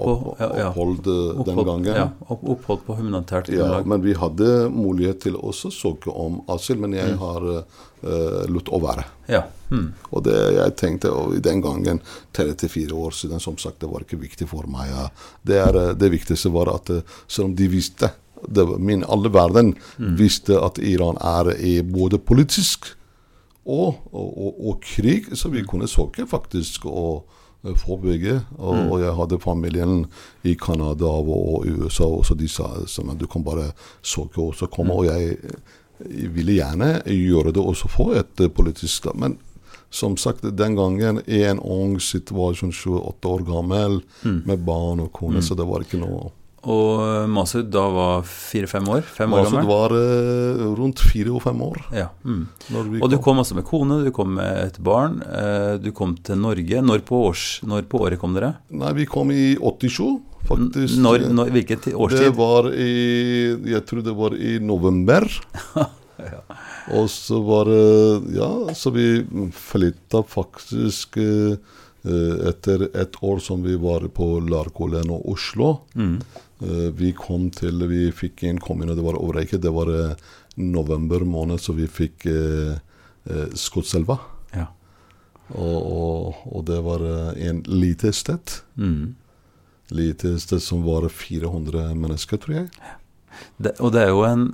[0.41, 0.69] ja, ja.
[0.71, 1.91] opphold eh, den Opphold- gangen.
[1.95, 6.39] Ja, opp- opphold på humanitært Ja, men vi hadde mulighet til også å søke om
[6.49, 7.61] asyl, men jeg har uh,
[8.49, 9.05] latt å være.
[9.29, 9.43] Ja.
[9.69, 9.91] Mm.
[10.09, 12.01] Og det jeg tenkte og i den gangen,
[12.33, 14.89] 34 år siden, som sagt, det var ikke viktig for meg.
[14.91, 15.07] Ja.
[15.45, 16.89] Det, er, det viktigste var at
[17.27, 18.11] selv om de visste
[18.47, 22.91] det min, Alle verden visste at Iran er i både politisk
[23.67, 27.25] og, og, og, krig, så vi kunne søke faktisk og
[27.75, 28.39] forebygge.
[28.57, 28.91] Og, mm.
[28.91, 30.05] Og, jeg hadde familien
[30.43, 34.69] i Canada og, USA, og så de sa at du kan bare søke og så
[34.71, 34.93] komme.
[34.93, 35.37] Og jeg,
[35.99, 39.09] jeg ville gjerne gjøre det og så få et eh, politisk.
[39.15, 39.37] Men
[39.89, 44.01] som sagt, den gangen i en ung situasjon, sånn 28 år gammel
[44.47, 46.31] med barn og kone, så det var ikke noe
[46.67, 49.01] Og Masud da var fire-fem år?
[49.05, 49.69] Fem år Altså, det gammel?
[49.69, 51.77] var eh, rundt fire og fem år.
[51.95, 52.07] Ja.
[52.25, 52.47] Mm.
[53.01, 55.21] Og du kom altså med kone, du kom med et barn.
[55.21, 56.81] eh, Du kom til Norge.
[56.81, 58.55] Når på, års, når på året kom dere?
[58.71, 60.97] Nei, vi kom i 87, faktisk.
[60.99, 62.25] Når, når, hvilket årstid?
[62.25, 62.91] Det var i
[63.71, 65.27] Jeg tror det var i november.
[66.97, 69.21] Og så var det Ja, så vi
[69.53, 71.55] flytta faktisk eh,
[72.07, 75.81] eh, etter et år som vi var på Larkollen og Oslo.
[75.95, 76.17] Mm.
[76.61, 79.59] Eh, Vi kom til Vi fikk en kommune, det var Åreike.
[79.61, 80.15] Det var eh,
[80.57, 82.77] november måned, så vi fikk eh,
[83.53, 84.17] Skotselva.
[84.55, 84.67] Ja.
[85.51, 87.03] Og, og, og det var
[87.35, 88.53] en lite sted.
[88.79, 89.15] Mm.
[89.91, 92.69] Lite sted som var 400 mennesker, tror jeg.
[93.59, 94.47] Det, og det er jo en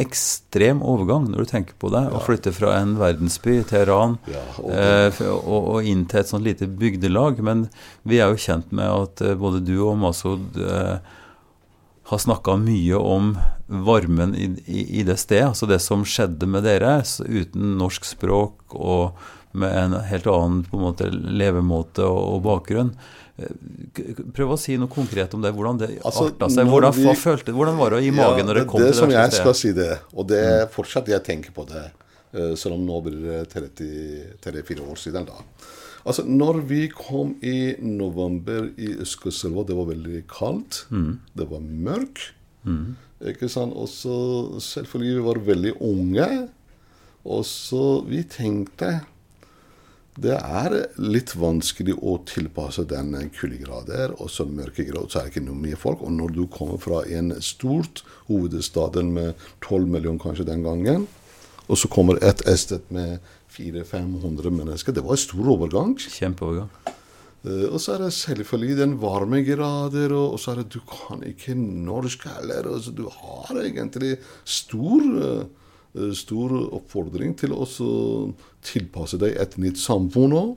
[0.00, 2.02] ekstrem overgang når du tenker på det.
[2.14, 6.46] Å flytte fra en verdensby, Teheran, Ja, og eh, og, og inn til et sånt
[6.46, 7.40] lite bygdelag.
[7.44, 7.66] Men
[8.08, 10.98] vi er jo kjent med at både du og Masud eh,
[12.10, 13.32] har snakka mye om
[13.70, 15.52] varmen i, i, i det stedet.
[15.52, 19.12] Altså det som skjedde med dere, så uten norsk språk og
[19.52, 22.92] med en helt annen på en måte, levemåte og, og bakgrunn.
[23.38, 23.54] Eh,
[24.36, 25.50] Prøv å si noe konkret om det.
[25.56, 26.68] Hvordan det Altså, arta seg.
[26.70, 29.16] Hvordan, vi- følte, hvordan var det i magen når det, kom det til som det
[29.18, 29.62] jeg verste skal stedet?
[29.62, 31.84] si det, og det er fortsatt jeg tenker på det,
[32.34, 35.26] eh, selv om nå blir det 34 år siden.
[35.30, 35.38] da.
[36.04, 40.86] Altså, når vi kom i november i Østkoselva, det var veldig kaldt.
[41.36, 42.22] Det var mørk.
[43.20, 43.74] Ikke sant?
[43.76, 44.16] Og så
[44.64, 46.28] selvfølgelig vi var veldig unge.
[47.24, 49.00] Og så vi tenkte
[50.20, 55.46] det er litt vanskelig å tilpasse den kuldegrader og så mørkegrad, så er det ikke
[55.46, 56.02] noe mye folk.
[56.04, 61.06] Og når du kommer fra en stort hovedstaden med 12 millioner kanskje den gangen,
[61.70, 65.94] og så kommer et sted med 400-500 mennesker, det var en stor overgang.
[65.98, 66.70] Kjempeovergang.
[67.40, 71.22] Uh, Og så er det selvfølgelig den varmegrader, og og så er det du kan
[71.24, 72.68] ikke norsk heller.
[72.68, 75.00] og så Du har egentlig stor,
[75.94, 77.64] uh, stor oppfordring til å
[78.62, 80.56] tilpasse deg et nytt samfunn òg.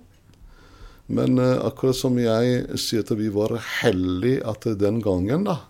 [1.08, 5.64] Men uh, akkurat som jeg sier at vi var heldige at den gangen, da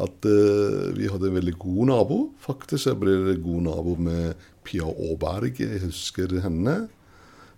[0.00, 0.24] At
[0.96, 2.30] vi hadde en veldig god nabo.
[2.40, 4.34] Faktisk jeg ble god nabo med
[4.66, 5.60] Pia Aaberg.
[5.60, 6.88] Jeg husker henne.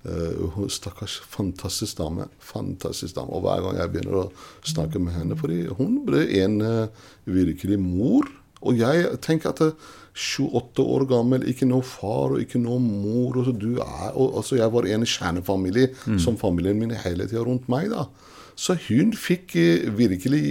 [0.03, 2.27] Uh, stakkars fantastisk dame.
[2.43, 3.31] Fantastisk dame.
[3.31, 4.29] Og hver gang jeg begynner å
[4.67, 8.27] snakke med henne fordi Hun ble en uh, virkelig mor.
[8.63, 13.41] Og jeg tenker at eh, 28 år gammel, ikke noe far og ikke noe mor.
[13.41, 17.43] Og så du er, og, altså jeg var en kjernefamilie som familien min hele tida
[17.43, 17.91] rundt meg.
[17.91, 18.07] da.
[18.55, 19.57] Så hun fikk
[19.99, 20.45] virkelig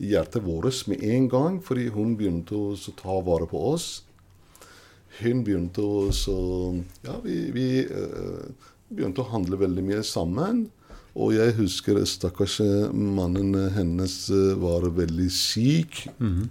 [0.00, 4.05] hjertet vårt med en gang, fordi hun begynte å ta vare på oss
[5.20, 6.08] hun begynte å
[7.06, 8.46] Ja, vi, vi uh,
[8.88, 10.66] begynte å handle veldig mye sammen.
[11.16, 12.58] Og jeg husker stakkars
[12.92, 16.02] mannen hennes eh, var veldig syk.
[16.20, 16.42] Eh,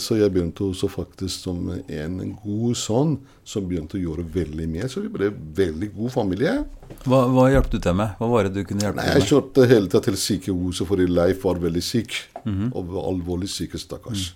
[0.00, 4.88] Så jeg begynte også faktisk som en god sønn som begynte å gjøre veldig mye.
[4.88, 6.54] Så vi ble veldig god familie.
[7.04, 8.14] Hva, hva hjalp du til med?
[8.20, 11.08] Hva var det du kunne hjelpe Nei, til jeg kjørte hele tida til sykehuset fordi
[11.10, 12.16] Leif var veldig syk.
[12.48, 14.30] Og var alvorlig syk, stakkars.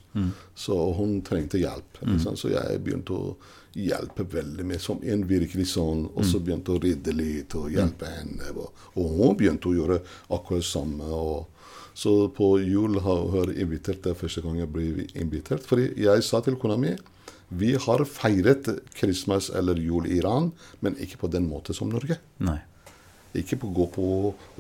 [0.55, 2.03] Så hun trengte hjelp.
[2.03, 2.37] Mm -hmm.
[2.37, 3.37] Så jeg begynte å
[3.73, 6.07] hjelpe veldig mye, som en virkelig sånn.
[6.15, 8.53] Og så begynte å rydde litt og hjelpe henne.
[8.57, 11.05] Og, og hun begynte å gjøre akkurat det samme.
[11.05, 11.47] Og,
[11.95, 15.65] så på jul har hun invitert det er første gang jeg ble invitert.
[15.69, 16.95] Fordi jeg sa til kona mi
[17.53, 22.17] vi har feiret Christmas eller jul i Iran, men ikke på den måten som Norge.
[22.41, 22.63] Nei.
[23.37, 24.07] Ikke på å gå på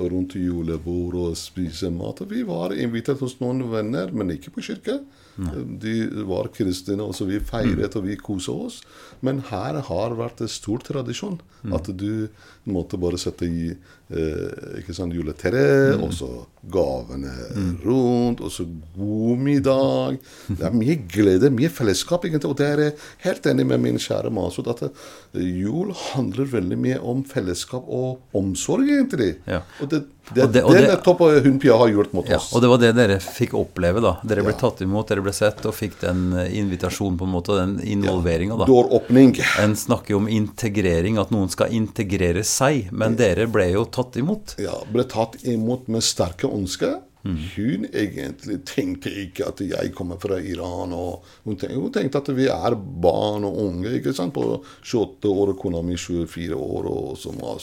[0.01, 2.23] rundt julebord og spise mat.
[2.29, 4.99] Vi var invitert hos noen venner, men ikke på kirke.
[5.37, 5.95] De
[6.29, 8.81] var kristne, og så vi feiret og vi koste oss.
[9.25, 11.40] Men her har vært en stor tradisjon.
[11.73, 12.29] At du
[12.66, 16.29] måtte bare sette i eh, ikke sant, juletre, og så
[16.73, 17.31] gavene
[17.85, 18.66] rundt, og så
[18.97, 20.18] god middag.
[20.49, 22.51] Det er mye glede, mye fellesskap, egentlig.
[22.51, 26.81] Og det er jeg helt enig med min kjære Masud, at eh, jul handler veldig
[26.83, 29.37] mye om fellesskap og omsorg, egentlig.
[29.47, 29.62] Ja.
[29.83, 32.52] Og det, det, Og det- det, er nettopp hun Pia har gjort mot Ja, oss.
[32.54, 34.16] og det var det dere fikk oppleve, da.
[34.24, 34.58] Dere ble Ja.
[34.58, 38.56] tatt imot, dere ble sett og fikk den eh, invitasjonen på en måte, den involveringa,
[38.58, 38.64] da.
[38.66, 39.37] Døråpning.
[39.58, 44.12] En snakker jo om integrering, at noen skal integrere seg, men dere ble jo tatt
[44.16, 44.54] imot.
[44.58, 47.00] Ja, ble tatt imot med sterke ønsker.
[47.24, 47.37] Mm.
[47.54, 50.92] Hun egentlig tenkte ikke at jeg kommer fra Iran.
[50.92, 55.30] og Hun tenkte, hun tenkte at vi er barn og unge ikke sant, på 28
[55.30, 57.59] år, og kona mi 24 år, og som var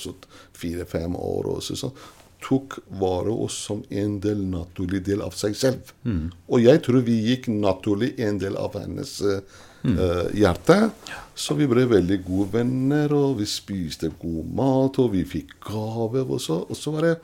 [0.53, 1.45] 4-5 år.
[1.47, 1.91] og så.
[2.39, 5.91] Tok vare oss som en del naturlig del av seg selv.
[6.07, 6.29] Mm.
[6.47, 9.41] Og jeg tror vi gikk naturlig en del av hennes eh,
[9.91, 10.79] eh, hjerte.
[11.35, 16.31] Så vi ble veldig gode venner, og vi spiste god mat, og vi fikk gaver
[16.39, 16.63] også.
[16.69, 17.15] Og så var det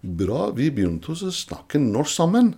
[0.00, 0.48] bra.
[0.56, 2.54] Vi begynte også å snakke norsk sammen.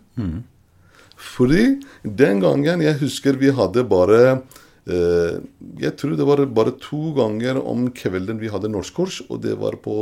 [1.35, 4.43] Fordi den gangen Jeg husker vi hadde bare
[4.85, 5.41] Uh,
[5.81, 9.79] Jeg tror det var bare to ganger om kvelden vi hadde norskkurs, og det var
[9.81, 9.95] på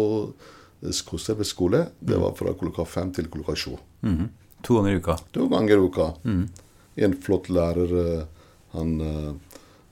[0.91, 1.87] Skåselv skole.
[2.01, 3.77] Det var fra klokka fem til klokka sju.
[4.63, 5.17] To ganger i uka.
[5.33, 6.09] To ganger i uka.
[6.97, 8.25] En flott lærer, eh,
[8.73, 8.99] han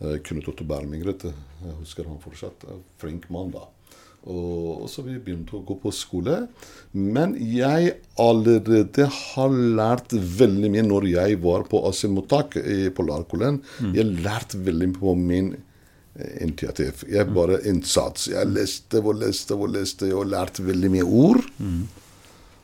[0.00, 1.22] kunne Knut Otto Berming, vet.
[1.24, 2.64] Jeg husker han fortsatt.
[2.68, 3.66] eh, Flink mann, da.
[4.26, 6.48] Og, så vi begynte å gå på skole.
[6.92, 13.62] Men jeg allerede har lært veldig mye når jeg var på asylmottak i Polarkolen.
[13.94, 15.60] Jeg lærte veldig mye på min eh,
[16.40, 17.04] initiativ.
[17.10, 18.28] Jeg bare innsats.
[18.32, 21.42] Jeg leste og leste og leste og lærte veldig mye ord.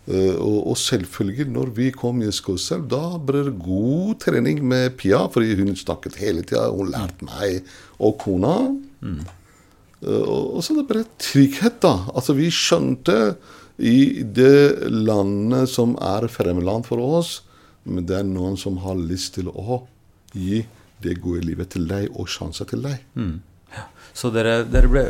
[0.06, 4.94] Eh, og, og selvfølgelig, når vi kom i Skossel, da ble det god trening med
[5.00, 6.68] Pia, fordi hun snakket hele tida.
[6.70, 7.66] Hun lærte meg
[7.98, 8.54] og kona.
[9.02, 11.96] Eh, og, og så det ble trygghet, da.
[12.14, 13.34] Altså, vi skjønte
[13.76, 17.40] i det landet som er fremmedland for oss,
[17.84, 19.82] men det er noen som har lyst til å
[20.32, 20.64] gi
[21.04, 23.02] det gode livet til deg og sjanser til deg.
[24.16, 25.04] Så dere, dere ble,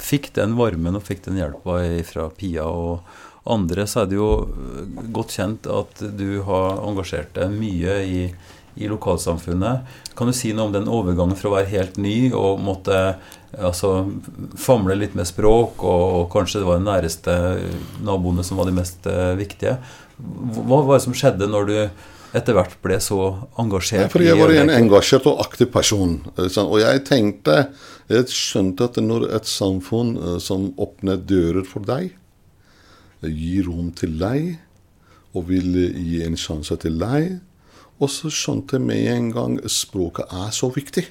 [0.00, 3.04] fikk den varmen og fikk den hjelpa fra Pia og
[3.50, 3.86] andre.
[3.88, 8.22] Så er det jo øh, godt kjent at du har engasjert deg mye i,
[8.80, 9.98] i lokalsamfunnet.
[10.16, 13.00] Kan du si noe om den overgangen fra å være helt ny og måtte
[13.58, 14.10] altså,
[14.60, 17.36] famle litt med språk, og, og kanskje det var de næreste
[18.06, 19.76] naboene som var de mest eh, viktige.
[20.20, 21.76] Hva var det som skjedde når du
[22.36, 23.18] etter hvert ble så
[23.60, 24.06] engasjert?
[24.06, 26.20] Nei, fordi jeg var en engasjert og aktiv person.
[26.36, 27.56] eh, Og jeg tenkte
[28.10, 32.12] Jeg skjønte at når et samfunn eh, som åpner dører for deg,
[33.22, 34.58] eh, gir rom til deg
[35.34, 37.40] og vil gi en sjanse til deg
[38.00, 41.06] Og så skjønte jeg med en gang språket er så viktig.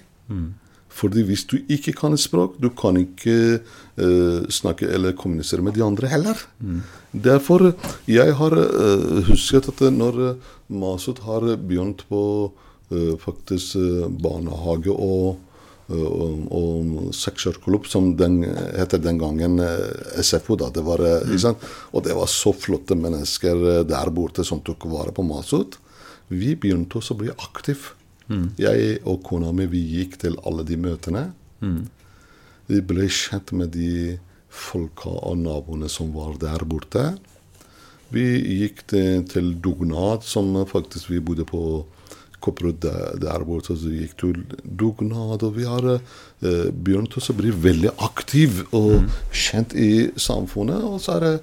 [1.00, 5.78] Fordi hvis du ikke kan et språk, du kan ikke uh, snakke eller kommunisere med
[5.78, 6.42] de andre heller.
[7.12, 7.72] Derfor
[8.10, 12.24] jeg har uh, husket at når eh, Masud har begynt på
[12.92, 15.40] uh, faktisk eh, barnehage og,
[15.90, 18.44] og, og sexkjørklubb, som den
[18.78, 19.58] heter den gangen
[20.22, 20.70] SFO, da.
[20.70, 21.64] Det var, mm.
[21.94, 25.80] Og det var så flotte mennesker der borte som tok vare på Masud.
[26.30, 27.98] Vi begynte også å bli aktive.
[28.62, 31.30] Jeg og kona mi vi gikk til alle de møtene.
[32.70, 34.20] Vi ble kjent med de
[34.50, 37.06] folka og naboene som var der borte.
[38.14, 38.26] Vi
[38.62, 41.86] gikk til, til dugnad, som faktisk vi bodde på
[42.40, 43.76] Kopperud der, der borte.
[43.76, 49.10] Så vi gikk til dugnad, og vi har eh, begynt å bli veldig aktiv og
[49.34, 50.86] kjent i samfunnet.
[50.86, 51.34] Og så er det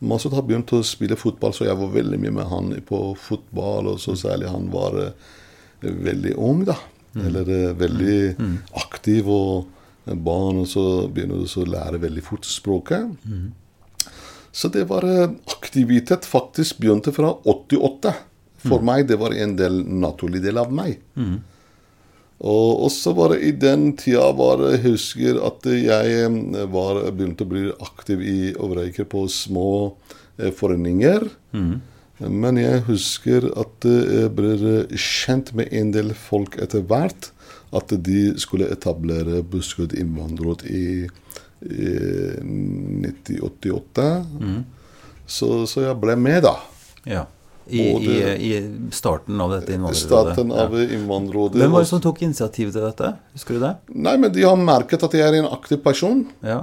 [0.00, 3.92] Masud har begynt å spille fotball, så jeg var veldig mye med han på fotball,
[3.94, 5.34] og så særlig han var eh,
[5.80, 6.76] veldig ung, da.
[7.16, 8.18] Eller eh, veldig
[8.76, 9.72] aktiv og
[10.06, 13.16] barn, og så begynner du å lære veldig fort språket.
[14.56, 18.14] Så det var eh, aktivitet faktisk begynte fra 88.
[18.66, 20.96] For meg det var en del naturlig del av meg.
[22.36, 27.44] Og også var det i den tida var jeg husker at jeg eh, var, begynte
[27.44, 29.68] å bli aktiv i Overeiker på små
[30.38, 31.28] eh, foreninger.
[32.18, 37.30] Men jeg husker at jeg ble kjent med en del folk etter hvert.
[37.76, 41.08] At de skulle etablere Buskerud innvandrerråd i,
[41.66, 41.88] i
[43.04, 44.06] 1988.
[45.26, 46.54] Så, så jeg ble med, da.
[47.06, 47.24] Ja.
[47.66, 50.36] I, det, i, I starten av dette innvandrerrådet.
[50.36, 50.84] Starten av Ja.
[50.94, 51.58] innvandrerrådet.
[51.60, 53.10] Hvem var det som tok initiativ til dette?
[53.34, 53.72] Husker du det?
[54.06, 56.22] Nei, men de har merket at jeg er en aktiv person.
[56.46, 56.60] Ja.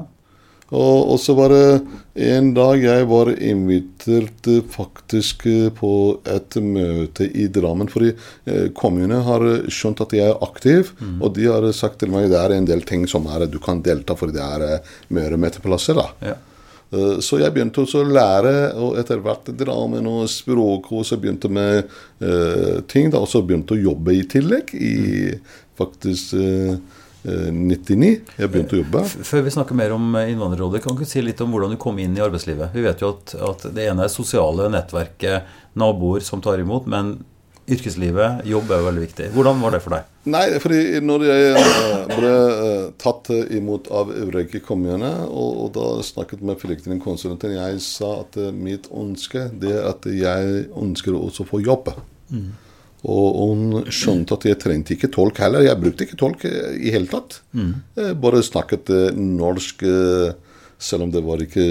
[0.72, 1.66] Og, og så var det
[2.14, 5.91] en dag jeg var invitert eh, faktisk eh, på
[6.30, 7.89] et møte i Drammen.
[7.91, 12.30] Fordi eh, kommunen har skjønt at jeg er aktiv, og de har sagt til meg
[12.32, 15.99] det er en del ting som er du kan delta fordi det er mer møteplasser.
[15.99, 16.09] da.
[16.32, 16.39] ja.
[16.93, 21.49] Så jeg begynte også å lære, og etter hvert Drammen og språk, og så begynte
[21.49, 21.88] med
[22.22, 23.09] uh, ting.
[23.09, 24.93] da, Og så begynte å jobbe i tillegg, i
[25.80, 26.93] faktisk eh, eh,
[27.24, 28.09] 99.
[28.38, 29.03] Jeg begynte å jobbe.
[29.30, 31.99] Før vi snakker mer om eh, innvandrerrådet, kan du si litt om hvordan du kom
[32.03, 32.74] inn i arbeidslivet?
[32.76, 37.15] Vi vet jo at, at det ene er sosiale nettverket, naboer som tar imot, men
[37.71, 39.30] yrkeslivet, jobb er veldig viktig.
[39.36, 40.09] Hvordan var det for deg?
[40.34, 45.88] Nei, fordi når jeg eh, ble eh, tatt imot av Eureke kommune, og, og da
[46.03, 51.47] snakket med flyktningkonsulenten, jeg sa at eh, mitt ønske det er at jeg ønsker også
[51.47, 51.93] å få jobb.
[53.04, 55.66] Og hun skjønte at jeg trengte ikke tolk heller.
[55.66, 57.41] Jeg brukte ikke tolk eh, i hele tatt.
[57.51, 57.74] Mm.
[58.24, 60.32] bare snakket eh, norsk, eh,
[60.80, 61.66] selv om det var ikke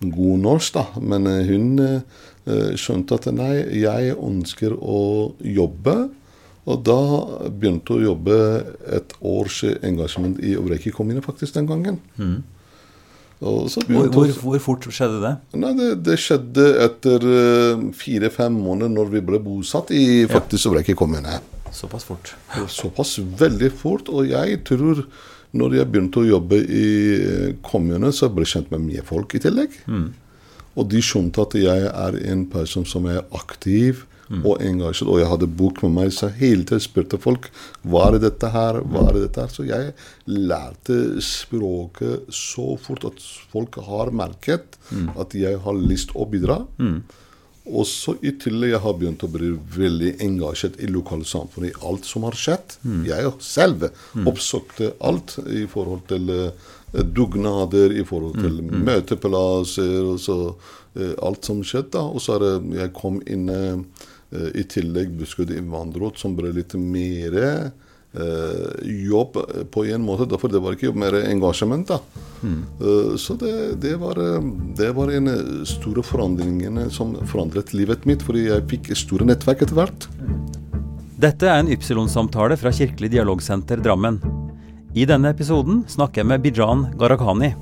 [0.00, 0.84] god norsk, da.
[1.02, 5.02] Men eh, hun eh, skjønte at nei, jeg ønsker å
[5.42, 5.96] jobbe.
[6.62, 7.00] Og da
[7.50, 8.36] begynte hun å jobbe
[8.94, 11.98] et års engasjement i Øvreiki kommune faktisk den gangen.
[12.14, 12.51] Så
[13.42, 15.32] Hvor, hvor, hvor fort skjedde det?
[15.58, 20.94] Nei, det, det skjedde etter eh, fire-fem måneder når vi ble bosatt i faktisk Øvreiki
[20.98, 21.40] kommune.
[21.74, 22.34] Såpass fort.
[22.70, 24.12] Såpass veldig fort.
[24.12, 25.02] Og jeg tror
[25.52, 26.86] når jeg begynte å jobbe i
[27.66, 29.76] kommune, kommunen, så ble jeg kjent med mye folk i tillegg.
[30.72, 35.08] Og de skjønte at jeg er en person som er aktiv og engasjert.
[35.08, 37.50] Og jeg hadde bok med meg, så hele tiden spurte folk
[37.82, 39.50] hva er dette her, hva er dette her.
[39.52, 39.92] Så jeg
[40.26, 43.20] lærte språket så fort at
[43.52, 44.78] folk har merket
[45.18, 46.62] at jeg har lyst å bidra.
[47.62, 52.04] Og så i tillegg jeg har begynt å bli veldig engasjert i lokalsamfunnet, i alt
[52.08, 52.74] som har skjedd.
[53.06, 53.84] Jeg selv
[54.26, 60.38] oppsøkte alt i forhold til eh, dugnader, i forhold til møteplasser, og så
[60.98, 62.02] eh, alt som skjedde.
[62.02, 63.46] Og så er det jeg kom inn
[64.54, 67.66] i tillegg Buskerud innvandrerråd, som ble litt mer eh,
[69.10, 69.36] jobb
[69.70, 70.28] på en måte.
[70.30, 71.88] Derfor det var ikke jobb, mer engasjement.
[71.88, 72.00] da.
[72.44, 74.42] Eh, så det, det, var, eh,
[74.76, 79.64] det var en eh, store forandringene som forandret livet mitt, fordi jeg fikk store nettverk
[79.64, 80.08] etter hvert.
[81.22, 84.18] Dette er en Ypsilon-samtale fra Kirkelig dialogsenter Drammen.
[84.98, 87.54] I denne episoden snakker jeg med Bijan Gharahkhani.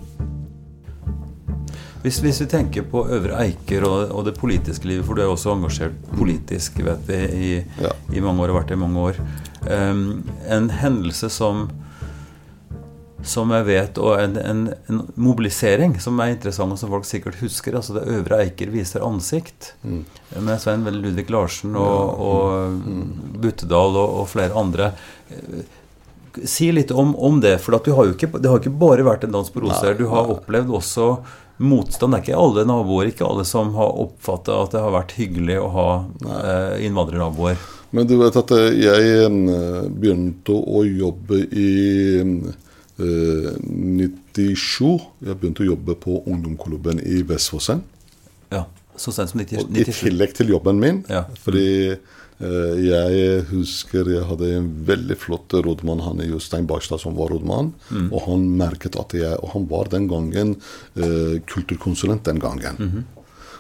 [2.01, 5.29] Hvis, hvis vi tenker på Øvre Eiker og, og det politiske livet, for du er
[5.29, 7.19] også engasjert politisk vet vi,
[7.51, 7.51] i,
[7.83, 7.93] Ja.
[8.13, 9.21] i mange år og har vært det i mange år.
[9.69, 10.03] Um,
[10.49, 11.69] en hendelse som
[13.23, 17.37] som jeg vet, og en, en, en mobilisering som er interessant, og som folk sikkert
[17.43, 17.75] husker.
[17.77, 19.75] altså det Øvre Eiker viser ansikt.
[19.85, 22.81] Med Svein Ludvig Larsen og, og
[23.43, 24.93] Buttedal og, og flere andre.
[26.49, 29.29] Si litt om, om det, for du har jo ikke, det har ikke bare vært
[29.29, 29.99] en dans på roser.
[30.01, 31.11] Du har opplevd også
[31.61, 32.15] motstand.
[32.15, 35.59] Det er ikke alle naboer, ikke alle som har oppfatta at det har vært hyggelig
[35.61, 35.89] å ha
[36.25, 37.61] eh, innvandrernaboer.
[37.91, 41.71] Men du vet at eh, jeg eh, begynte å jobbe i
[42.21, 45.01] eh, 97.
[45.27, 47.83] Jeg begynte å jobbe på ungdomsklubben i Vestfossen.
[48.53, 49.61] Ja, Så sent som 97.
[49.65, 51.03] Og I tillegg til jobben min.
[51.11, 51.25] Ja.
[51.43, 51.97] Fordi
[52.41, 57.75] jeg husker jeg hadde en veldig flott rådmann, han er Jostein Barstad, som var rådmann.
[58.11, 60.55] Og han merket at jeg Og han var den gangen
[60.97, 63.05] eh, kulturkonsulent den gangen.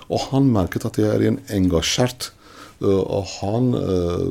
[0.08, 2.30] Og han merket at jeg er en engasjert.
[2.80, 4.24] eh, og han eh,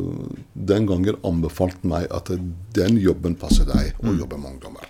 [0.74, 2.32] den gangen anbefalte meg at
[2.74, 4.90] den jobben passer deg, å jobbe med ungdommer.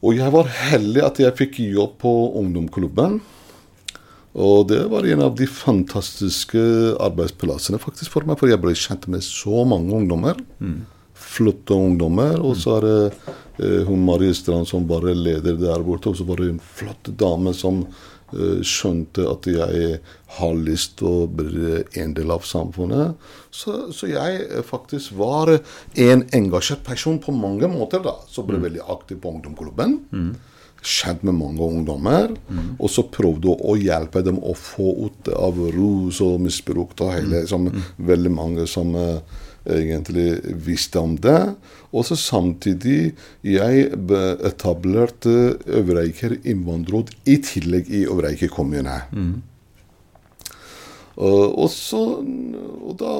[0.00, 3.18] Og jeg var heldig at jeg fikk jobb på ungdomsklubben.
[4.38, 6.60] Og det var en av de fantastiske
[7.02, 10.38] arbeidsplassene faktisk for meg, for jeg ble kjent med så mange ungdommer.
[11.14, 12.38] Flotte ungdommer.
[12.38, 13.00] Og så er det
[13.58, 16.12] eh, hun Marie Strand som var leder der borte.
[16.12, 19.98] Og så var det en flott dame som eh, skjønte at jeg
[20.38, 23.18] har lyst til å bli en del av samfunnet.
[23.50, 28.14] Så, så jeg eh, faktisk var en engasjert person på mange måter, da.
[28.30, 29.98] Så ble veldig aktiv på ungdomsklubben
[30.82, 32.34] kjent med mange ungdommer.
[32.78, 36.96] Og så prøvde å hjelpe dem å få ut av rus og misbruk.
[37.00, 37.68] Og hele, som
[38.00, 39.20] Veldig mange som uh,
[39.68, 41.54] egentlig visste om det.
[41.92, 43.12] Og så samtidig
[43.44, 43.90] jeg
[44.46, 45.34] etablerte
[45.80, 49.00] Øvreiker innvandrerråd i tillegg i Øvreiker kommune.
[49.12, 49.40] Og,
[51.20, 51.98] og, så,
[52.80, 53.10] og da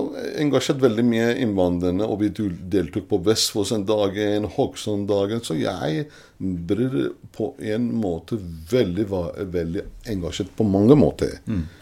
[0.40, 2.30] engasjerte veldig mye innvandrerne, og vi
[2.72, 5.42] deltok på Vestfossen-dagen, Hokksund-dagen.
[5.44, 6.06] Så jeg
[6.40, 8.38] ble på en måte
[8.70, 9.04] veldig,
[9.52, 11.34] veldig engasjert på mange måter.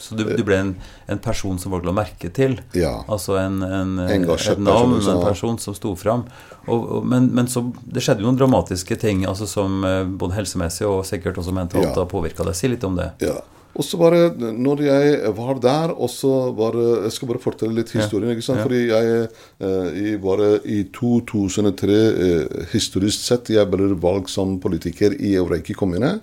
[0.03, 0.73] Så du, du ble en,
[1.07, 2.59] en person som folk la merke til?
[2.75, 2.97] Ja.
[3.07, 6.27] Altså en, en, Engasjert et navn, person, en person som sto fram.
[6.67, 10.37] Og, og, men, men så det skjedde jo noen dramatiske ting altså som eh, både
[10.37, 12.05] helsemessig og sikkert også mentalt Ja.
[12.11, 12.59] påvirka deg.
[12.59, 13.13] Si litt om det.
[13.25, 13.39] Ja.
[13.79, 17.93] Og så bare, når jeg var der, og så bare Jeg skal bare fortelle litt
[17.95, 18.33] historien.
[18.35, 18.63] ikke sant?
[18.65, 19.29] Fordi jeg
[19.63, 25.77] eh, i, bare i 2003, eh, historisk sett, jeg ble valgt som politiker i Eureiki
[25.79, 26.17] kommune.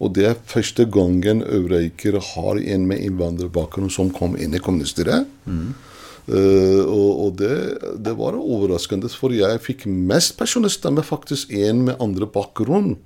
[0.00, 5.28] Og det er første gangen eureiker har en med innvandrerbakgrunn som kom inn i kommunestyret.
[6.26, 7.56] Eh, og og det,
[8.02, 12.96] det var overraskende, for jeg fikk mest personlig stemme faktisk en med andre bakgrunn.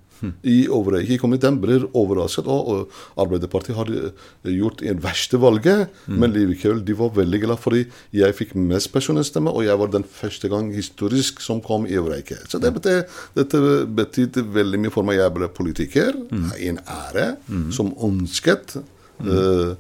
[0.45, 1.19] I Overøyke.
[1.19, 2.47] kom Den ble overrasket.
[2.47, 2.91] Og,
[3.21, 4.13] Arbeiderpartiet hadde
[4.45, 8.93] eh, gjort en verste valget, men likevel de var veldig glad fordi jeg fikk mest
[8.93, 12.39] personstemme, og jeg var den første gang historisk som kom i Overøyke.
[12.49, 13.05] Så det betyr,
[13.37, 15.19] dette betydde veldig mye for meg.
[15.21, 16.17] Jeg ble politiker.
[16.61, 17.37] En ære
[17.73, 18.77] som ønsket.
[19.21, 19.75] eh,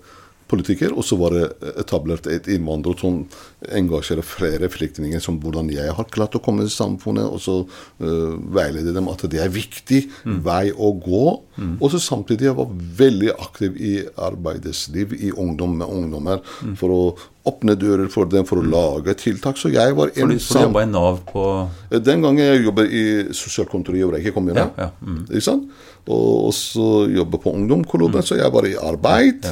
[0.51, 3.23] politiker, og så var det etablert et innvandrer som
[3.71, 8.37] engasjerer flere flyktninger, som hvordan jeg har klart å komme i samfunnet, og så uh,
[8.53, 10.03] veilede dem at det er viktig
[10.45, 11.25] vei å gå.
[11.61, 12.71] Og så samtidig jeg var
[13.01, 16.41] veldig aktiv i arbeidsliv, i ungdom med ungdommer,
[16.81, 17.03] for å
[17.49, 19.59] åpne dører for dem for å lage tiltak.
[19.61, 21.45] Så jeg var en for du jobba i Nav på
[21.91, 23.05] Den gangen jeg jobber i
[23.37, 24.67] sosialkontoret i Øvreike kommune.
[24.77, 25.23] Ja, ja, mm.
[25.31, 25.71] Ikke sant?
[26.11, 29.47] Og så jobber på ungdomsklubben, så jeg var i arbeid.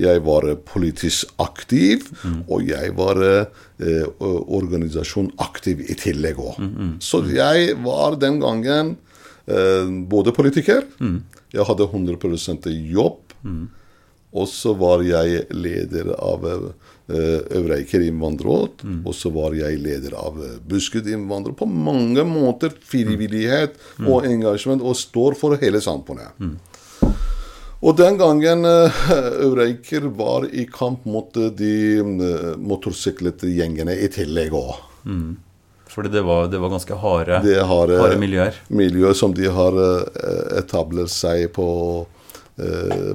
[0.00, 2.08] Jeg var eh, politisk aktiv,
[2.48, 4.04] og jeg var eh,
[4.58, 6.58] organisasjonaktiv i tillegg òg.
[7.04, 8.96] Så jeg var den gangen
[9.46, 10.82] eh, både politiker,
[11.54, 13.20] jeg hadde 100% jobb,
[14.34, 16.64] og så var jeg leder av eh,
[17.54, 18.82] Øvre Eiker innvandrerråd.
[19.06, 21.52] Og så var jeg leder av eh, Buskerud innvandrer.
[21.54, 23.76] På mange måter frivillighet
[24.08, 26.34] og engasjement, og står for hele samfunnet.
[27.84, 29.00] Og den gangen eh,
[29.44, 29.66] Øvre
[30.16, 34.78] var i kamp mot eh, de eh, motorsykkelgjengene i tillegg òg.
[35.94, 38.56] Fordi det var, det var ganske harde, Det har eh, harde miljøer.
[38.68, 39.76] Miljøer som de har
[40.56, 41.68] etablert seg på,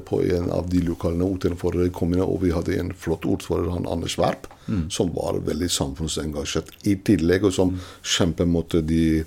[0.06, 2.28] på en av de lokalene utenfor kommunen.
[2.28, 4.48] Og vi hadde en flott ordfører, han Anders Werp,
[4.94, 7.74] som var veldig samfunnsengasjert i tillegg, og som
[8.06, 9.26] kjempet mot de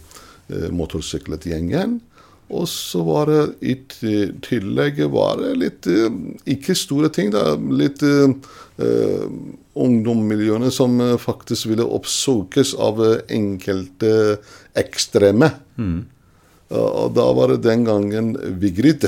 [0.70, 1.98] motorsykkelgjengen.
[2.52, 3.74] Og så var det i
[4.44, 6.08] tillegg var det litt eh,
[6.52, 7.54] Ikke store ting, da.
[7.56, 9.24] Litt eh,
[9.72, 14.12] ungdommiljøene som eh, faktisk ville oppsøkes av eh, enkelte
[14.78, 15.52] ekstreme.
[16.72, 18.30] Og da var det den gangen
[18.60, 19.04] Vigrid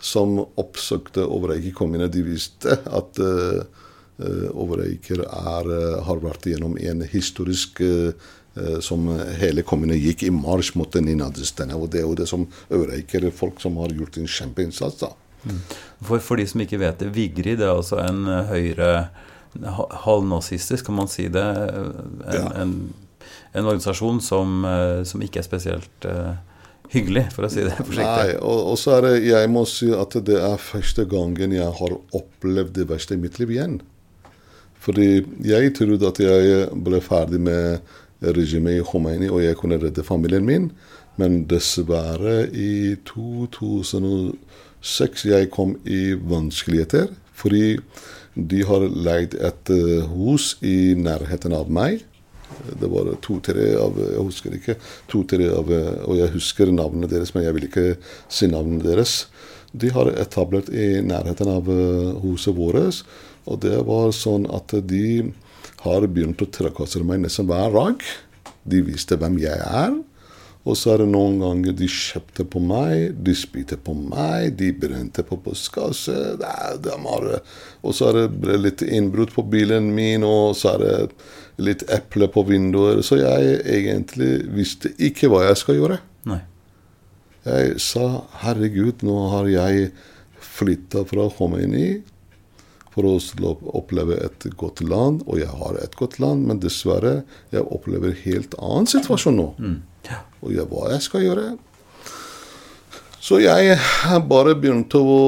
[0.00, 2.08] som oppsøkte Overeike kommune.
[2.12, 3.84] De visste at eh,
[4.56, 8.14] Overeiker er, eh, har vært gjennom en historisk eh, eh,
[8.80, 9.08] som
[9.40, 11.76] hele kommunen gikk i marsj mot den nazistene.
[11.76, 15.02] Og det er jo det som Overeiker folk som har gjort en kjempeinnsats.
[15.02, 15.10] da.
[16.02, 18.90] For, for de som ikke vet det, Vigrid er altså en eh, høyre
[20.06, 21.44] halvnazistisk, kan man si det.
[21.44, 22.50] En, Ja.
[22.62, 22.94] en,
[23.54, 26.34] en organisasjon som, eh, som ikke er spesielt eh,
[26.92, 28.04] hyggelig, for å si det forsiktig.
[28.04, 31.94] Nei, og så er det, jeg må si at det er første gangen jeg har
[32.14, 33.78] opplevd det verste i mitt liv igjen.
[34.86, 37.80] Fordi jeg trodde at jeg ble ferdig med
[38.34, 40.70] regimet i Khomeini, og jeg kunne redde familien min.
[41.20, 47.06] Men dessverre, i 2006 jeg kom i vanskeligheter.
[47.36, 47.76] Fordi
[48.36, 52.04] de har leid et eh, hus i nærheten av meg.
[52.80, 54.76] Det var to-tre av Jeg husker ikke.
[55.10, 55.70] To-tre av
[56.06, 57.88] Og jeg husker navnene deres, men jeg vil ikke
[58.28, 59.26] si navnene deres.
[59.76, 63.02] De har etablert i nærheten av eh, huset vårt.
[63.46, 65.32] Og det var sånn at de
[65.86, 68.04] har begynt å trakassere meg nesten hver dag.
[68.66, 69.96] De visste hvem jeg er.
[70.66, 74.72] Og så er det noen ganger de kjøpte på meg, de spytte på meg, de
[74.74, 76.16] brente på postkasse.
[77.86, 80.96] Og så er det litt innbrudd på bilen min, og så er det
[81.62, 82.98] litt eple på vinduer.
[83.06, 86.00] Så jeg egentlig visste ikke hva jeg skal gjøre.
[86.26, 86.42] Nei.
[87.46, 88.08] Jeg sa
[88.42, 89.92] herregud, nå har jeg
[90.56, 92.00] flytta fra Khomeini
[92.96, 97.20] for å oppleve et godt land, og jeg har et godt land, men dessverre,
[97.52, 99.50] jeg opplever helt annen situasjon nå.
[100.40, 101.46] Og jeg, hva jeg skal gjøre?
[103.26, 103.74] Så jeg
[104.30, 105.20] bare begynte å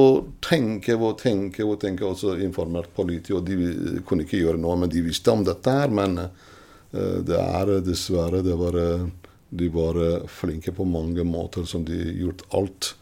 [0.45, 4.77] tenke og tenke og tenke, og så informert politiet, og de kunne ikke gjøre noe,
[4.79, 5.91] men de visste om dette her.
[5.91, 9.09] Men eh, det er dessverre det var, eh,
[9.49, 12.93] De var eh, flinke på mange måter, som de gjort alt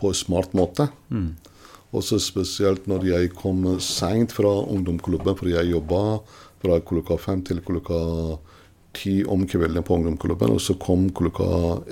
[0.00, 0.88] på en smart måte.
[1.12, 1.55] Og
[2.04, 6.02] så spesielt når jeg kom seint fra ungdomsklubben, for jeg jobba
[6.62, 8.00] fra klokka fem til klokka
[8.96, 11.46] ti om kvelden på ungdomsklubben, og så kom klokka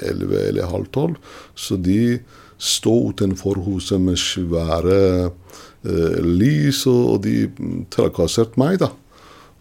[0.09, 1.20] elleve eller halv tolv.
[1.55, 2.18] Så de
[2.59, 8.90] sto utenfor huset med svære eh, lys, og, de mm, trakasserte meg, da.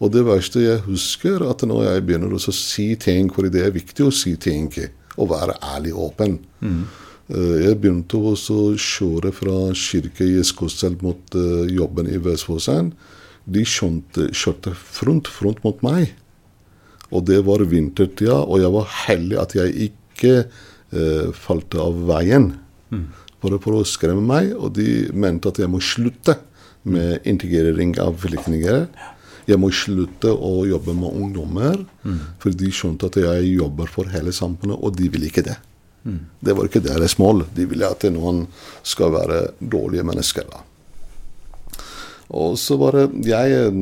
[0.02, 3.74] Og det verste jeg husker, at når jeg begynner å si ting, for det er
[3.74, 4.70] viktig å si ting,
[5.14, 6.38] og være ærlig åpen.
[6.64, 8.34] Eh, Jeg begynte å
[8.76, 12.92] kjøre fra kirke i Skotselv mot eh, jobben i Vestfossen.
[13.48, 16.12] De kjørte front, front mot meg.
[17.08, 22.52] Og det var vintertida, og jeg var heldig at jeg ikke eh, falt av veien.
[23.40, 26.38] Bare for å skremme meg, og de mente at jeg må slutte
[26.84, 28.86] med integrering av flyktninger.
[29.48, 31.84] Jeg må slutte å jobbe med ungdommer,
[32.40, 35.58] for de skjønte at jeg jobber for hele samfunnet, og de vil ikke det.
[36.40, 37.46] Det var ikke deres mål.
[37.56, 38.44] De ville at noen
[38.84, 40.48] skal være dårlige mennesker.
[40.50, 40.62] da.
[42.34, 43.72] Og så var det Jeg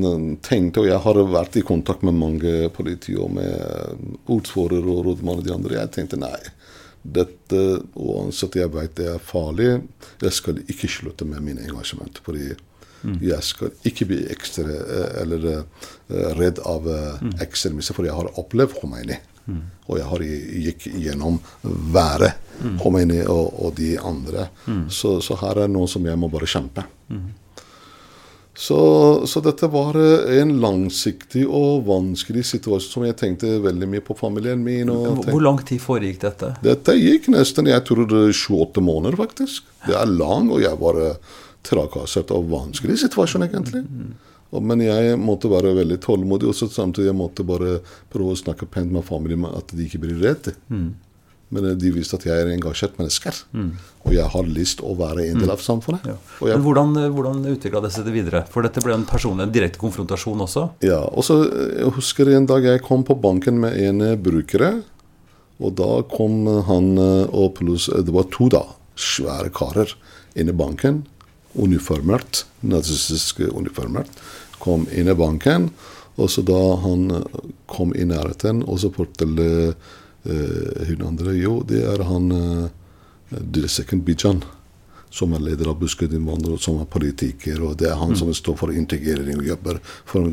[0.42, 5.38] tenkte, og jeg har vært i kontakt med mange politi og med ordfører og rådmann
[5.38, 5.78] og de andre.
[5.80, 6.38] Jeg tenkte nei,
[7.02, 7.62] dette
[7.94, 9.82] uansett jeg vet det er farlig,
[10.22, 12.20] jeg skal ikke slutte med mine engasjement.
[12.24, 12.52] fordi
[13.02, 15.62] jeg skal ikke bli ekstra eh, eller eh,
[16.38, 19.18] redd av eh, ekstremister, for jeg har opplevd Khomeini.
[19.88, 22.34] Og jeg har gikk gjennom været
[22.80, 24.48] Khomeini og, og de andre.
[24.88, 26.84] Så, så her er noe som jeg må bare kjempe.
[28.54, 28.76] Så,
[29.26, 34.16] så dette var eh, en langsiktig og vanskelig situasjon som jeg tenkte veldig mye på
[34.18, 34.90] familien min.
[34.92, 36.50] Og Hvor- lang tid foregikk dette?
[36.62, 39.64] dette gikk nesten jeg tror er 28 måneder, faktisk.
[39.86, 41.16] Det er lang, og jeg var eh,
[41.64, 43.86] trakassert av vanskelig situasjon, egentlig.
[43.88, 44.12] Og,
[44.60, 47.78] men jeg måtte være veldig tålmodig, og samtidig jeg måtte bare
[48.12, 50.52] prøve å snakke pent med familien at de ikke blir redde.
[51.52, 53.32] Men eh, de visste at jeg er engasjert menneske,
[54.02, 56.04] og jeg har lyst å være en del av samfunnet.
[56.08, 56.18] Ja.
[56.42, 58.44] Jeg Men hvordan, hvordan utvikla det seg videre?
[58.52, 60.68] For dette ble en personlig, en direkte konfrontasjon også?
[60.84, 64.18] Ja, og så husker jeg husker en dag jeg kom på banken med en eh,
[64.20, 64.82] brukere.
[65.62, 68.64] Og da kom eh, han eh, og pluss eh, Det var to da,
[68.98, 69.94] svære karer
[70.38, 71.02] inne i banken.
[71.54, 72.44] Uniformert.
[72.64, 74.10] Nazistisk uniformert.
[74.62, 75.70] Kom inn i banken.
[76.20, 81.60] Og så da han eh, kom i nærheten, og så fortalte eh, hun andre Jo,
[81.66, 84.42] det er han eh, Dilseken Bijan
[85.12, 88.72] som er leder av Buskerud-innvandrere, som er politiker, og det er han som står for
[88.72, 89.80] integrering og jobber.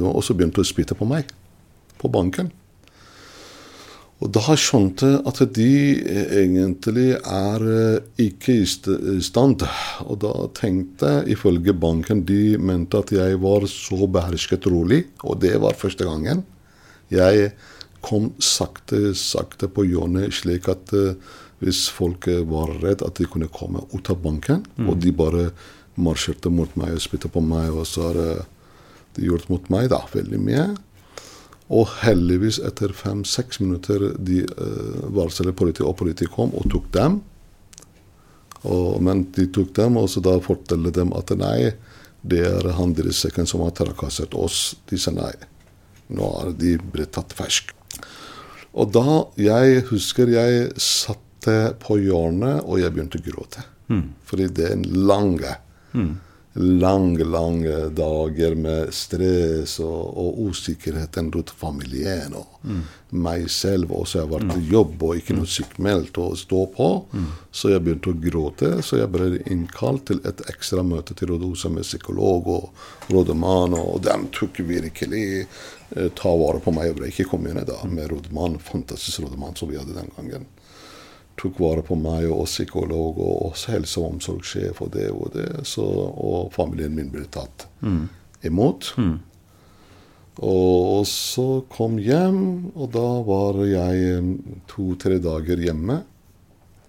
[0.07, 1.27] Og så begynte hun å spytte på meg
[1.99, 2.47] på banken.
[4.20, 9.63] Og da skjønte jeg at de eh, egentlig er eh, ikke i stand.
[10.03, 15.39] Og da tenkte jeg, ifølge banken, de mente at jeg var så behersket rolig, og
[15.45, 16.43] det var første gangen.
[17.13, 17.53] Jeg
[18.03, 21.15] kom sakte, sakte på hjørnet, slik at eh,
[21.63, 25.49] hvis folk var redd at de kunne komme ut av banken, og de bare
[25.99, 28.20] marsjerte mot meg og spyttet på meg, og så har
[29.17, 30.70] de gjort mot meg da, veldig mye.
[31.70, 37.20] Og heldigvis, etter fem-seks minutter, de uh, varslet politiet, og politiet kom og tok dem.
[38.63, 41.72] Og, men de tok dem, og så da fortalte dem at nei,
[42.22, 44.76] det er han deres sekken som har trakassert oss.
[44.89, 45.32] De sa nei.
[46.11, 47.72] Nå er de blitt tatt fersk.
[48.74, 53.63] Og da jeg husker jeg satte på hjørnet, og jeg begynte å gråte.
[54.28, 55.53] Fordi det er en lange
[56.60, 62.60] lange, lange dager med stress og, og usikkerheten rundt familien og
[63.16, 63.93] meg selv.
[63.95, 66.89] Og så har jeg vært i jobb og ikke noe sykmeldt å stå på.
[67.51, 68.74] Så jeg begynte å gråte.
[68.84, 73.80] Så jeg ble innkalt til et ekstra møte til Rådhuset med psykolog og rådmann.
[73.80, 78.60] Og de tok virkelig eh, ta vare på meg i Breike kommune da, med rådmann.
[78.60, 80.49] Fantastisk rådmann som vi hadde den gangen
[81.39, 85.47] tok vare på meg og psykolog og også helse- og omsorgssjef og det og det.
[85.67, 87.67] Så, og familien min ble tatt
[88.43, 88.93] imot.
[90.39, 94.21] Og, så kom hjem, og da var jeg
[94.71, 96.01] to-tre dager hjemme.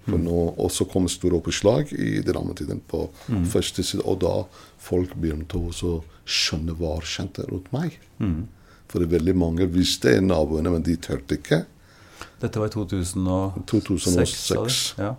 [0.06, 3.04] For nå, og så kom store oppslag i Drammen-tiden på
[3.50, 4.46] første side, og da
[4.80, 7.98] folk begynte å skjønne hva skjedde rundt meg.
[8.90, 11.64] For veldig mange visste naboene, men de turte ikke.
[12.40, 13.66] Dette var i 2006?
[13.70, 14.78] 2006.
[15.00, 15.14] Ja.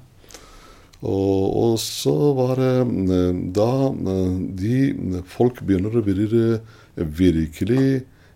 [1.02, 7.86] Og, og så var det eh, da eh, de Folk begynner å bli eh, virkelig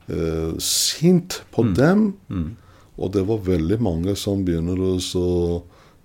[0.10, 2.08] eh, sint på dem.
[2.96, 5.28] Og det var veldig mange som begynner å så,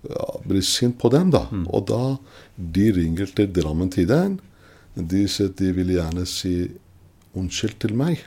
[0.08, 1.30] ja, bli sint på dem.
[1.32, 1.46] da.
[1.70, 2.16] Og da
[2.56, 4.40] de ringer til Drammen-tiden.
[4.98, 6.54] De sier at de vil gjerne si
[7.38, 8.24] unnskyld til meg.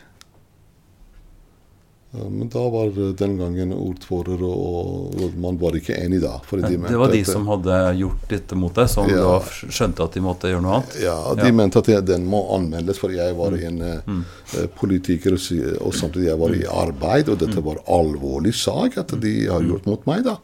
[2.14, 6.36] Men da var den gangen ordfører og rådmann var ikke enig da.
[6.62, 9.16] de Det var de som hadde gjort dette mot deg, som Ja.
[9.18, 11.02] da skjønte at de måtte gjøre noe annet?
[11.02, 11.52] Ja, de Ja.
[11.52, 14.02] mente at jeg, den må anmeldes, for jeg var en eh,
[14.60, 19.20] eh, politiker og, og samtidig jeg var i arbeid, og dette var alvorlig sak at
[19.20, 20.24] de har gjort mot meg.
[20.24, 20.38] da.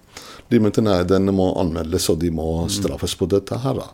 [0.49, 3.73] De mente nei, den må anmeldes, og de må straffes på dette her.
[3.75, 3.89] da.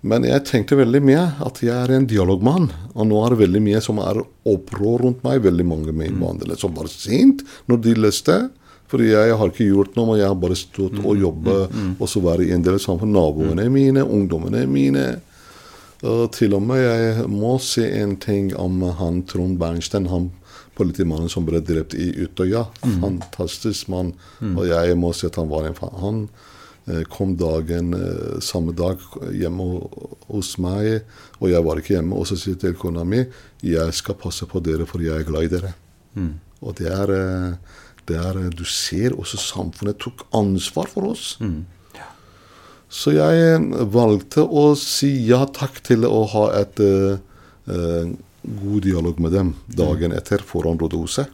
[0.00, 3.60] Men jeg tenkte veldig mye at jeg er en dialogmann, og nå er det veldig
[3.66, 5.42] mye som er opprør rundt meg.
[5.44, 8.38] Veldig mange med innvandrere som var sint når de leste.
[8.90, 12.22] Fordi jeg har ikke gjort noe, men jeg har bare stått og jobbet og så
[12.24, 13.12] være i en del samfunn.
[13.14, 15.04] Naboene mine, ungdommene mine.
[16.00, 20.30] Og til og med jeg må si en ting om han Trond Bernstein, han
[20.80, 22.64] politimannen som ble drept i Utøya.
[23.04, 24.14] Fantastisk mann.
[24.56, 25.94] Og jeg må si at han var en fan.
[26.00, 26.22] Han
[27.12, 29.02] kom dagen eh, samme dag
[29.36, 29.66] hjemme
[30.30, 31.02] hos meg,
[31.38, 32.16] og jeg var ikke hjemme.
[32.16, 33.24] Og så sier jeg til kona mi
[33.64, 35.74] jeg skal passe på dere, for jeg er glad i dere.
[36.60, 37.52] Og det er, eh,
[38.08, 41.36] det er eh, Du ser også samfunnet tok ansvar for oss.
[42.90, 47.20] Så jeg eh, valgte å si ja takk til å ha et eh,
[47.70, 48.10] eh,
[48.42, 51.28] god dialog med dem dagen etter foran rådhuset.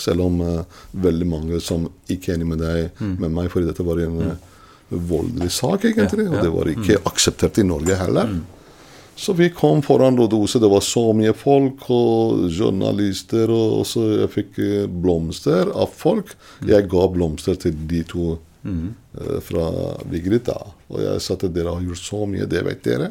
[0.00, 0.62] Selv om uh,
[0.92, 4.46] veldig mange som ikke er enig med deg med meg, fordi dette var en eh,
[4.88, 6.28] voldelig sak, egentlig.
[6.30, 8.38] Og det var ikke akseptert i Norge heller.
[9.18, 14.30] Så vi kom foran rådhuset, det var så mye folk og journalister, og så jeg
[14.30, 16.36] fikk eh, blomster av folk.
[16.62, 18.28] Jeg ga blomster til de to
[18.62, 19.66] eh, fra
[20.06, 20.52] Vigrid.
[20.88, 23.10] Og jeg sa at dere har gjort så mye, det vet dere.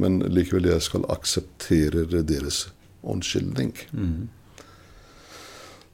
[0.00, 2.70] Men likevel jeg skal akseptere deres
[3.04, 3.74] unnskyldning.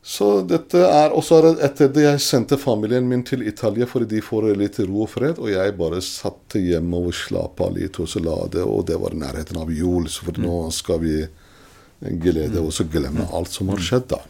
[0.06, 4.06] Så dette er Og så det etter det jeg sendte familien min til Italia fordi
[4.14, 8.06] de får litt ro og fred, og jeg bare satt hjemme og slappa litt og
[8.10, 11.18] så la det, og det var nærheten av jul, så for nå skal vi
[12.22, 14.22] glede oss og glemme alt som har skjedd, da.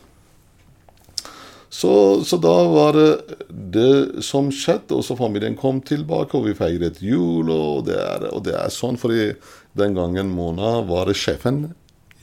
[1.68, 1.92] Så,
[2.24, 3.38] så da var det
[3.76, 8.30] det som skjedde, og så familien kom tilbake, og vi feiret jul, og det er,
[8.32, 9.34] og det er sånn, fordi
[9.76, 11.66] den gangen Mona var sjefen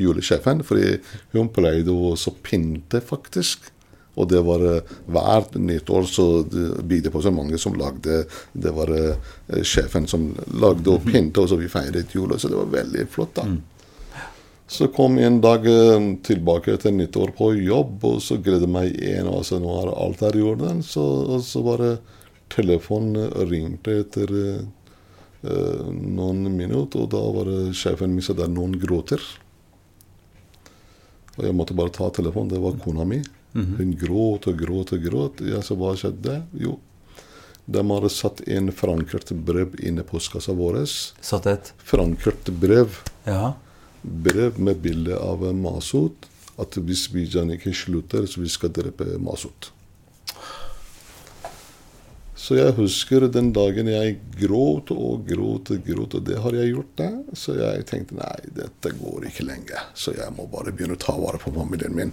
[0.04, 0.98] julesjefen, fordi
[1.34, 3.74] hun pleide å så pynte, faktisk.
[4.14, 6.28] Og det var eh, hvert nyttår så
[6.86, 8.24] bidde på så mange som lagde
[8.54, 12.36] Det var eh, sjefen som lagde og pynte, og så vi feiret jul.
[12.38, 13.48] Så det var veldig flott, da.
[14.74, 18.94] Så kom jeg en dag eh, tilbake etter nyttår på jobb, og så gledet meg
[19.16, 20.86] en av seg, nå er alt her i orden.
[20.86, 21.98] Så, og så bare
[22.54, 29.24] telefonen ringte etter uh, noen minutter, og da var sjefen min sa der noen gråter.
[31.38, 32.52] Og jeg måtte bare ta telefonen.
[32.54, 33.22] Det var kona mi.
[33.54, 35.44] Hun gråt og gråt og gråt.
[35.46, 36.40] Jeg sa hva skjedde?
[36.58, 36.80] Jo,
[37.66, 40.82] de hadde satt en forankret brev inne i postkassa vår.
[41.24, 43.00] Satt et Forankret brev.
[43.28, 43.54] Ja.
[44.02, 46.28] Brev med bilde av Masud.
[46.60, 49.72] At hvis Bijan ikke slutter, så vi skal drepe Masud.
[52.44, 56.74] Så jeg husker den dagen jeg gråt og gråt og gråt, og det har jeg
[56.74, 56.90] gjort.
[57.00, 57.12] det.
[57.40, 59.86] Så jeg tenkte nei, dette går ikke lenger.
[59.96, 62.12] Så jeg må bare begynne å ta vare på familien min.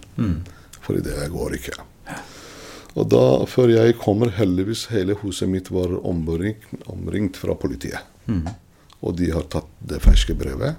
[0.80, 1.74] for det går ikke.
[2.94, 8.00] Og da, før jeg kommer, heldigvis hele huset mitt var omringt, omringt fra politiet.
[9.02, 10.76] Og de har tatt det ferske brevet.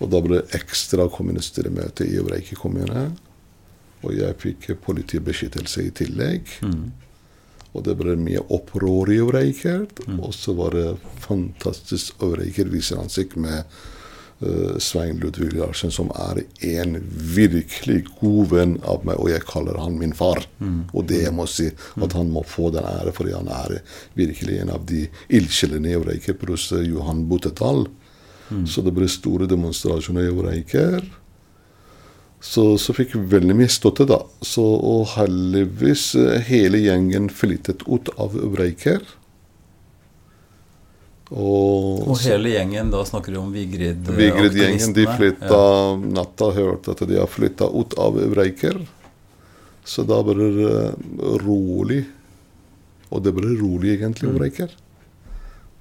[0.00, 3.12] Og da ble det ekstra kommunestyremøte i Øvreike kommune.
[4.02, 6.48] Og jeg fikk politibeskyttelse i tillegg.
[7.70, 9.86] Og det ble mye opprør i Øvreiker.
[10.18, 10.88] Og så var det
[11.22, 13.62] fantastisk Øvreiker viser ansikt med
[14.42, 16.98] uh, Svein Ludvig Larsen, som er en
[17.36, 20.42] virkelig god venn av meg, og jeg kaller han min far.
[20.92, 21.68] Og det jeg må si,
[22.02, 23.78] at han må få den ære, fordi han er
[24.18, 27.86] virkelig en av de ildsjelene i Øvreiker, pluss Johan Botetal.
[28.66, 31.04] Så det ble store demonstrasjoner i Øvreiker.
[32.40, 34.22] Så, så fikk veldig mye støtte, da.
[34.40, 39.04] Så, og heldigvis eh, hele gjengen flyttet ut av Breiker.
[41.30, 44.16] Og, Og hele gjengen, da snakker du om Vigrid-aktivistene?
[44.18, 45.98] Vigrid-gjengen de flytta ja.
[46.16, 48.80] natta, hørte at de har flytta ut av Breiker.
[49.86, 52.02] Så da ble det eh, rolig.
[53.10, 54.72] Og det ble rolig egentlig i Breiker.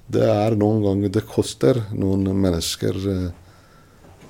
[0.10, 3.39] Det er noen ganger det koster noen mennesker eh,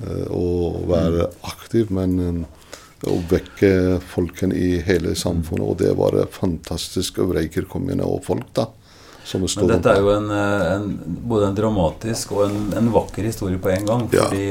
[0.06, 2.42] eh, å være aktiv, men eh,
[3.10, 5.66] å vekke folkene i hele samfunnet.
[5.66, 8.70] Og det var fantastisk, Øvreiker kommune og folk, da.
[9.30, 13.28] Som Men dette er jo en, eh, en, både en dramatisk og en, en vakker
[13.30, 14.08] historie på en gang.
[14.10, 14.26] Ja.
[14.26, 14.48] Fordi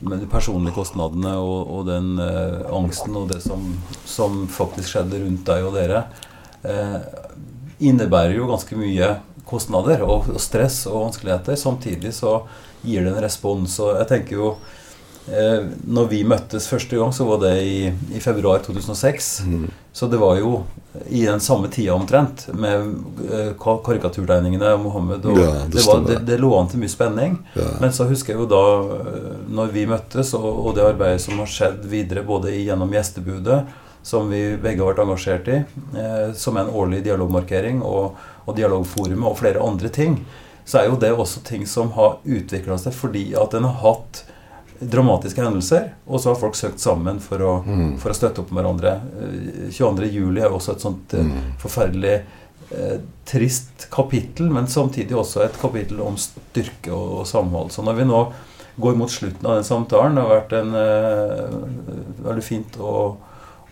[0.00, 3.62] med de personlige kostnadene og, og den eh, angsten og det som,
[4.04, 6.02] som faktisk skjedde rundt deg og dere,
[6.66, 6.98] eh,
[7.88, 9.14] innebærer jo ganske mye
[9.46, 11.56] kostnader og, stress og vanskeligheter.
[11.56, 12.40] Samtidig så
[12.82, 13.78] gir det en respons.
[13.82, 14.50] Og jeg tenker jo
[15.30, 17.78] eh, Når vi møttes første gang, så var det i,
[18.14, 19.30] i februar 2006.
[19.46, 19.68] Mm.
[19.96, 20.58] Så det var jo
[21.08, 22.94] i den samme tida omtrent, med
[23.32, 25.24] eh, karikaturtegningene av Mohammed.
[25.24, 27.38] Og Ja, det det, var, det, det lå an til mye spenning.
[27.56, 27.70] Ja.
[27.80, 28.62] Men så husker jeg jo da,
[28.98, 33.64] eh, når vi møttes, og, og det arbeidet som har skjedd videre, både gjennom gjestebudet,
[34.06, 35.62] som vi begge har vært engasjert i,
[35.98, 40.20] eh, som en årlig dialogmarkering, og, og dialogforumet, og flere andre ting,
[40.66, 44.24] så er jo det også ting som har utvikla seg fordi at en har hatt
[44.80, 47.52] dramatiske hendelser, og så har folk søkt sammen for å,
[48.00, 48.96] for å støtte opp om hverandre.
[49.22, 50.10] Eh, 22.
[50.12, 51.30] juli er jo også et sånt mm.
[51.62, 57.72] forferdelig eh, trist kapittel, men samtidig også et kapittel om styrke og, og samhold.
[57.72, 58.20] Så når vi nå
[58.76, 61.58] går mot slutten av den samtalen, det har vært en eh,
[62.26, 62.96] veldig fint å,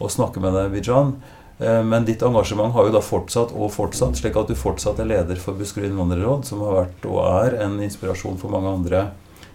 [0.01, 1.19] å snakke med deg, Bijan.
[1.59, 5.11] Eh, Men ditt engasjement har jo da fortsatt og fortsatt, slik at du fortsatt er
[5.11, 9.05] leder for Buskerud innvandrerråd, som har vært og er en inspirasjon for mange andre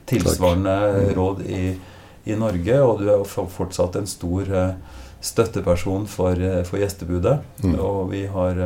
[0.09, 1.63] tilsvarende råd i,
[2.25, 2.79] i Norge.
[2.85, 4.71] Og du er fortsatt en stor eh,
[5.21, 7.39] støtteperson for, eh, for gjestebudet.
[7.75, 8.63] Og vi har,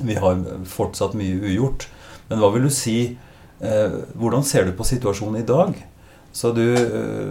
[0.00, 1.88] vi har fortsatt mye ugjort.
[2.30, 2.98] Men hva vil du si
[3.60, 5.74] eh, Hvordan ser du på situasjonen i dag?
[6.34, 6.64] Så du,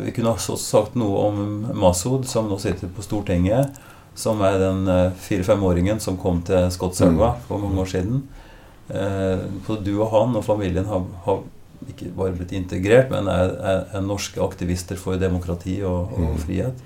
[0.06, 1.40] Vi kunne også sagt noe om
[1.76, 3.74] Masud, som nå sitter på Stortinget.
[4.16, 8.24] Som er den eh, fire-femåringen som kom til Skotselva for mange år siden.
[8.94, 11.42] Eh, så du og han og familien har, har
[11.90, 16.84] ikke bare blitt integrert, men er, er, er norske aktivister for demokrati og, og frihet.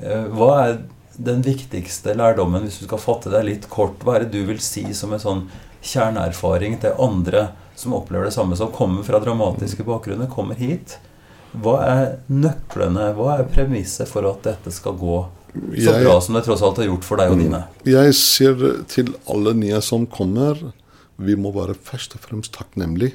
[0.00, 0.78] Eh, Hva er
[1.20, 4.00] den viktigste lærdommen, hvis du skal fatte deg litt kort?
[4.04, 5.44] Hva er det du vil si som en sånn
[5.80, 10.98] kjerneerfaring til andre som opplever det samme, som kommer fra dramatiske bakgrunner, kommer hit.
[11.52, 15.22] Hva er nøklene, hva er premisset for at dette skal gå
[15.54, 17.64] så Jeg- bra som det tross alt har gjort for deg og dine?
[17.84, 20.72] Jeg sier til alle nye som kommer,
[21.18, 23.14] vi må være først og fremst takknemlige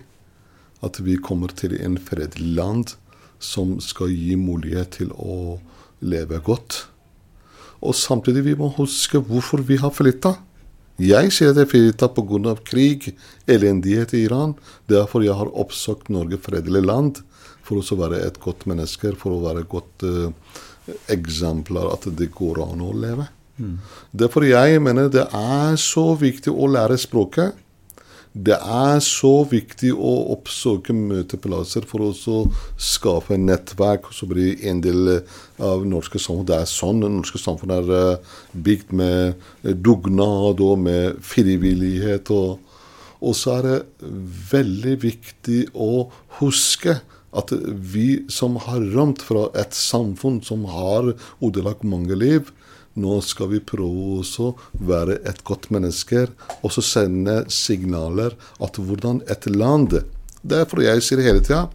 [0.84, 2.96] at vi kommer til en fredelig land
[3.40, 5.60] som skal gi mulighet til å
[6.02, 6.86] leve godt.
[7.82, 10.36] Og samtidig vi må huske hvorfor vi har flytta.
[11.02, 12.56] Jeg sier det flytta pga.
[12.64, 13.16] krig,
[13.48, 14.56] elendighet i Iran.
[14.88, 17.22] Derfor jeg har oppsøkt Norge fredelig land.
[17.64, 20.32] For å være et godt menneske, for å være godt eh,
[21.12, 23.28] eksemplar at det går an å leve.
[24.12, 27.56] Derfor jeg mener det er så viktig å lære språket.
[28.36, 32.40] Det er så viktig å oppsøke møteplasser for å
[32.76, 34.10] skape nettverk.
[34.12, 35.22] Så blir en del
[35.56, 40.60] av norske samfunn Det er sånn det norske samfunn er eh, bygd med eh, dugnad
[40.60, 42.28] og med frivillighet.
[42.36, 42.60] Og,
[43.24, 43.80] og så er det
[44.52, 46.10] veldig viktig å
[46.42, 47.00] huske
[47.36, 47.52] at
[47.96, 51.14] vi som har rømt fra et samfunn som har
[51.44, 52.52] ødelagt mange liv,
[52.96, 56.28] nå skal vi prøve å være et godt menneske
[56.62, 60.00] og så sende signaler at hvordan et land
[60.46, 61.66] Derfor jeg sier hele tida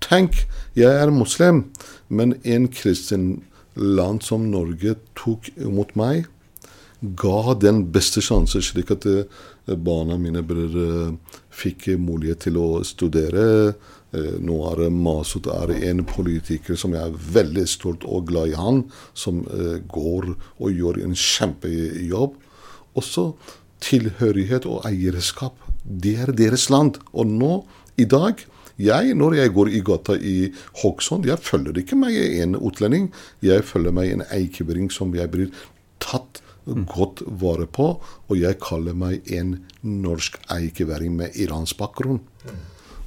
[0.00, 0.46] Tenk,
[0.78, 1.64] jeg er muslim,
[2.08, 3.42] men en kristen
[3.76, 6.24] land som Norge tok imot meg,
[7.00, 9.24] ga den beste sjanse, slik at eh,
[9.76, 13.74] barna mine eh, fikk mulighet til å studere.
[14.12, 18.58] Eh, Nå er Masud er en politiker som jeg er veldig stolt og glad i
[18.58, 18.84] han,
[19.14, 22.38] som eh, går og gjør en kjempejobb.
[22.98, 23.30] Også
[23.80, 25.54] tilhørighet og eierskap.
[25.84, 26.98] Det er deres land.
[27.12, 27.52] Og nå,
[27.96, 28.46] i dag
[28.80, 33.10] jeg, Når jeg går i gata i Hokksund, jeg følger ikke meg en utlending.
[33.44, 35.50] Jeg følger meg en eikebring som jeg blir
[36.00, 37.90] tatt godt vare på.
[38.00, 42.22] Og jeg kaller meg en norsk eikeværing med iransk bakgrunn.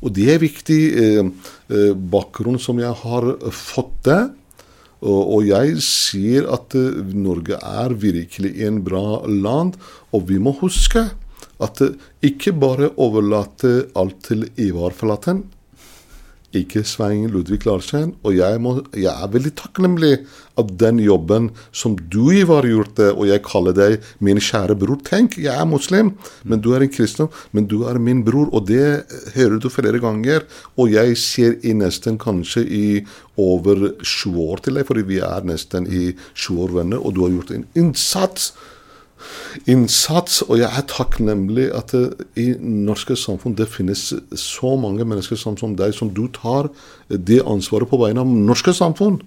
[0.03, 1.25] Og det er viktig eh,
[1.71, 4.21] eh, bakgrunn som jeg har fått det.
[5.03, 9.75] Og, jeg sier at eh, Norge er virkelig en bra land.
[10.15, 11.09] Og vi må huske
[11.63, 15.43] at eh, ikke bare overlate alt til Ivar Flaten.
[16.53, 18.13] Ikke Svein Ludvig Larsen.
[18.21, 20.13] Og jeg, må, jeg er veldig takknemlig
[20.59, 24.99] av den jobben som du, Ivar, gjorde, og jeg kaller deg min kjære bror.
[25.07, 26.13] Tenk, jeg er muslim,
[26.45, 28.85] men du er en kristen, men du er min bror, og det
[29.33, 30.45] hører du flere ganger.
[30.77, 32.85] Og jeg ser i nesten kanskje i
[33.41, 37.25] over sju år til deg, fordi vi er nesten i sju år venner, og du
[37.25, 38.51] har gjort en innsats
[39.69, 45.35] innsats, og jeg er takknemlig at det, i norske samfunn det finnes så mange mennesker
[45.39, 46.69] som, som deg, som du tar
[47.07, 49.21] det ansvaret på vegne av norske samfunn.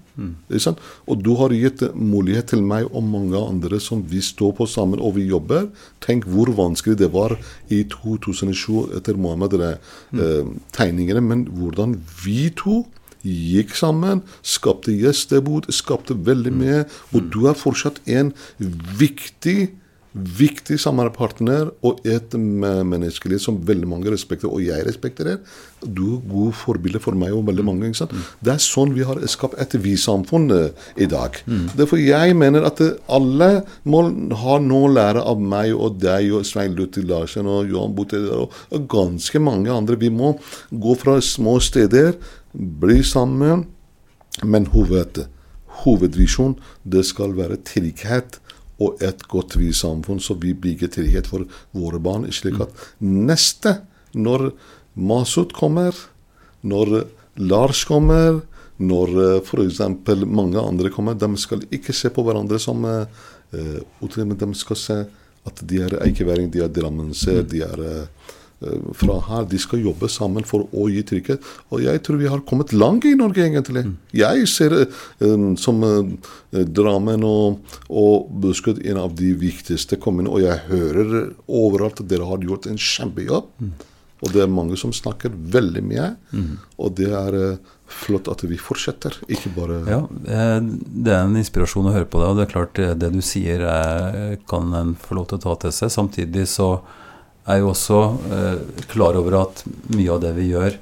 [0.63, 0.79] Sant?
[1.07, 5.01] Og du har gitt mulighet til meg og mange andre som vi står på sammen
[5.03, 5.63] og vi jobber.
[6.05, 7.31] Tenk hvor vanskelig det var
[7.69, 12.85] i 2007 etter Mohammed-tegningene, men hvordan vi to
[13.27, 16.85] gikk sammen, skapte gjestebod, skapte veldig mye.
[17.15, 18.33] Og du er fortsatt en
[18.99, 19.75] viktig
[20.17, 25.41] viktig samarbeidspartner og et menneskelig som veldig mange respekterer, og jeg respekterer.
[25.83, 27.91] Du er god forbilde for meg og veldig mange.
[27.91, 28.15] ikke sant?
[28.41, 31.37] Det er sånn vi har skapt et vi-samfunn eh, i dag.
[31.77, 33.51] Derfor jeg mener at eh, alle
[33.85, 34.07] må
[34.43, 38.57] ha noe å lære av meg og deg og Svein Luthi Larsen og Johan og,
[38.73, 40.01] og ganske mange andre.
[40.01, 40.37] Vi må
[40.71, 42.17] gå fra små steder,
[42.53, 43.67] bli sammen,
[44.45, 45.27] men hoved,
[45.85, 48.41] hovedvisjon det skal være trygghet
[48.83, 51.47] og et godt vi-samfunn, så vi bygger trygghet for
[51.77, 52.27] våre barn.
[52.33, 53.79] Slik at neste,
[54.13, 54.51] når
[54.97, 55.97] Masud kommer,
[56.67, 57.07] når
[57.41, 58.43] Lars kommer,
[58.77, 59.81] når f.eks.
[60.29, 63.07] mange andre kommer, de skal ikke se på hverandre som uh,
[64.17, 64.99] men de skal se
[65.47, 68.35] at de er eikeværing, de er drammenser, de er uh,
[68.97, 69.47] fra her.
[69.51, 71.45] De skal jobbe sammen for å gi trygghet.
[71.75, 73.85] Og jeg tror vi har kommet langt i Norge, egentlig.
[74.17, 74.77] Jeg ser
[75.21, 81.35] um, som uh, Drammen og, og Buskerud en av de viktigste kommunene, og jeg hører
[81.47, 83.53] overalt at dere har gjort en kjempejobb.
[84.25, 86.11] Og det er mange som snakker veldig mye.
[86.81, 91.37] Og det er uh, flott at vi fortsetter, ikke bare Ja, eh, det er en
[91.39, 94.73] inspirasjon å høre på deg, og det er klart det, det du sier er, kan
[94.75, 95.93] en få lov til å ta til seg.
[95.95, 96.71] Samtidig så
[97.47, 98.01] er jo også
[98.33, 99.63] eh, klar over at
[99.95, 100.77] mye av det vi gjør,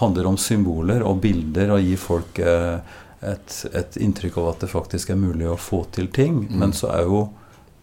[0.00, 4.72] handler om symboler og bilder, og gir folk eh, et, et, inntrykk av at det
[4.72, 6.44] faktisk er mulig å få til ting.
[6.46, 6.56] Mm.
[6.62, 7.24] Men så er jo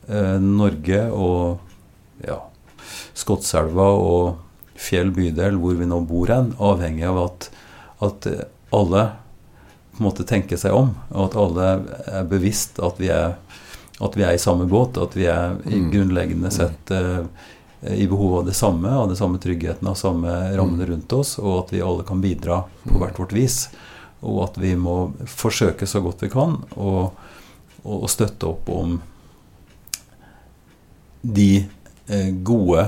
[0.08, 2.42] eh, Norge og ja,
[3.18, 4.44] Skotselva og
[4.78, 7.48] Fjell bydel, hvor vi nå bor hen, avhengig av at,
[8.06, 8.28] at
[8.78, 9.08] alle
[9.98, 11.70] på en måte tenker seg om, og at alle
[12.14, 13.40] er bevisst at vi er,
[13.98, 15.88] at vi er i samme båt, at vi er mm.
[15.90, 17.26] grunnleggende sett eh,
[17.82, 21.66] i behov av det samme, av det samme tryggheten, av samme rammene rundt oss, og
[21.66, 23.68] at vi alle kan bidra på hvert vårt vis.
[24.26, 28.98] Og at vi må forsøke så godt vi kan å støtte opp om
[31.22, 31.66] de
[32.08, 32.82] eh, gode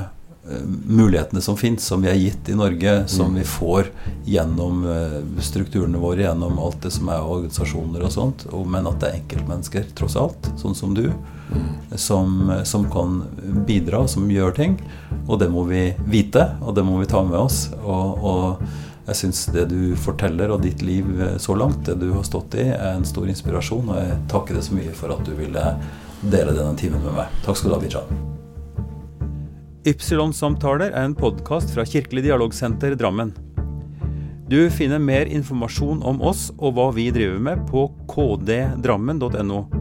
[0.49, 3.91] eh, mulighetene som fins, som vi er gitt i Norge, som vi får
[4.25, 9.09] gjennom eh, strukturene våre, gjennom alt det som er organisasjoner og sånt, men at det
[9.09, 11.09] er enkeltmennesker, tross alt, sånn som du,
[11.95, 13.23] som, som kan
[13.67, 14.77] bidra, som gjør ting.
[15.27, 17.67] Og det må vi vite, og det må vi ta med oss.
[17.83, 22.11] og, og jeg syns det du forteller og ditt liv eh, så langt, det du
[22.13, 23.89] har stått i, er en stor inspirasjon.
[23.89, 25.63] Og jeg takker deg så mye for at du ville
[26.21, 27.39] dele denne timen med meg.
[27.45, 28.19] Takk skal du ha, Bijan.
[29.89, 33.33] Ypsilon-samtaler er en podkast fra Kirkelig dialogsenter Drammen.
[34.49, 39.78] Du finner mer informasjon om oss og hva vi driver med på kddrammen.no.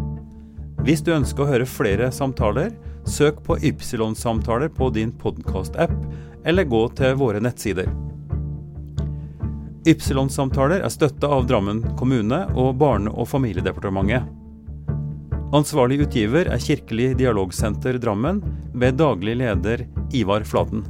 [0.89, 2.71] Hvis du ønsker å høre flere samtaler,
[3.05, 5.93] søk på Ypsilon-samtaler på din podkast-app,
[6.49, 7.91] eller gå til våre nettsider.
[9.85, 14.33] Ypsilon-samtaler er støtta av Drammen kommune og Barne- og familiedepartementet.
[15.53, 18.41] Ansvarlig utgiver er Kirkelig dialogsenter Drammen,
[18.73, 19.85] ved daglig leder
[20.17, 20.87] Ivar Flaten.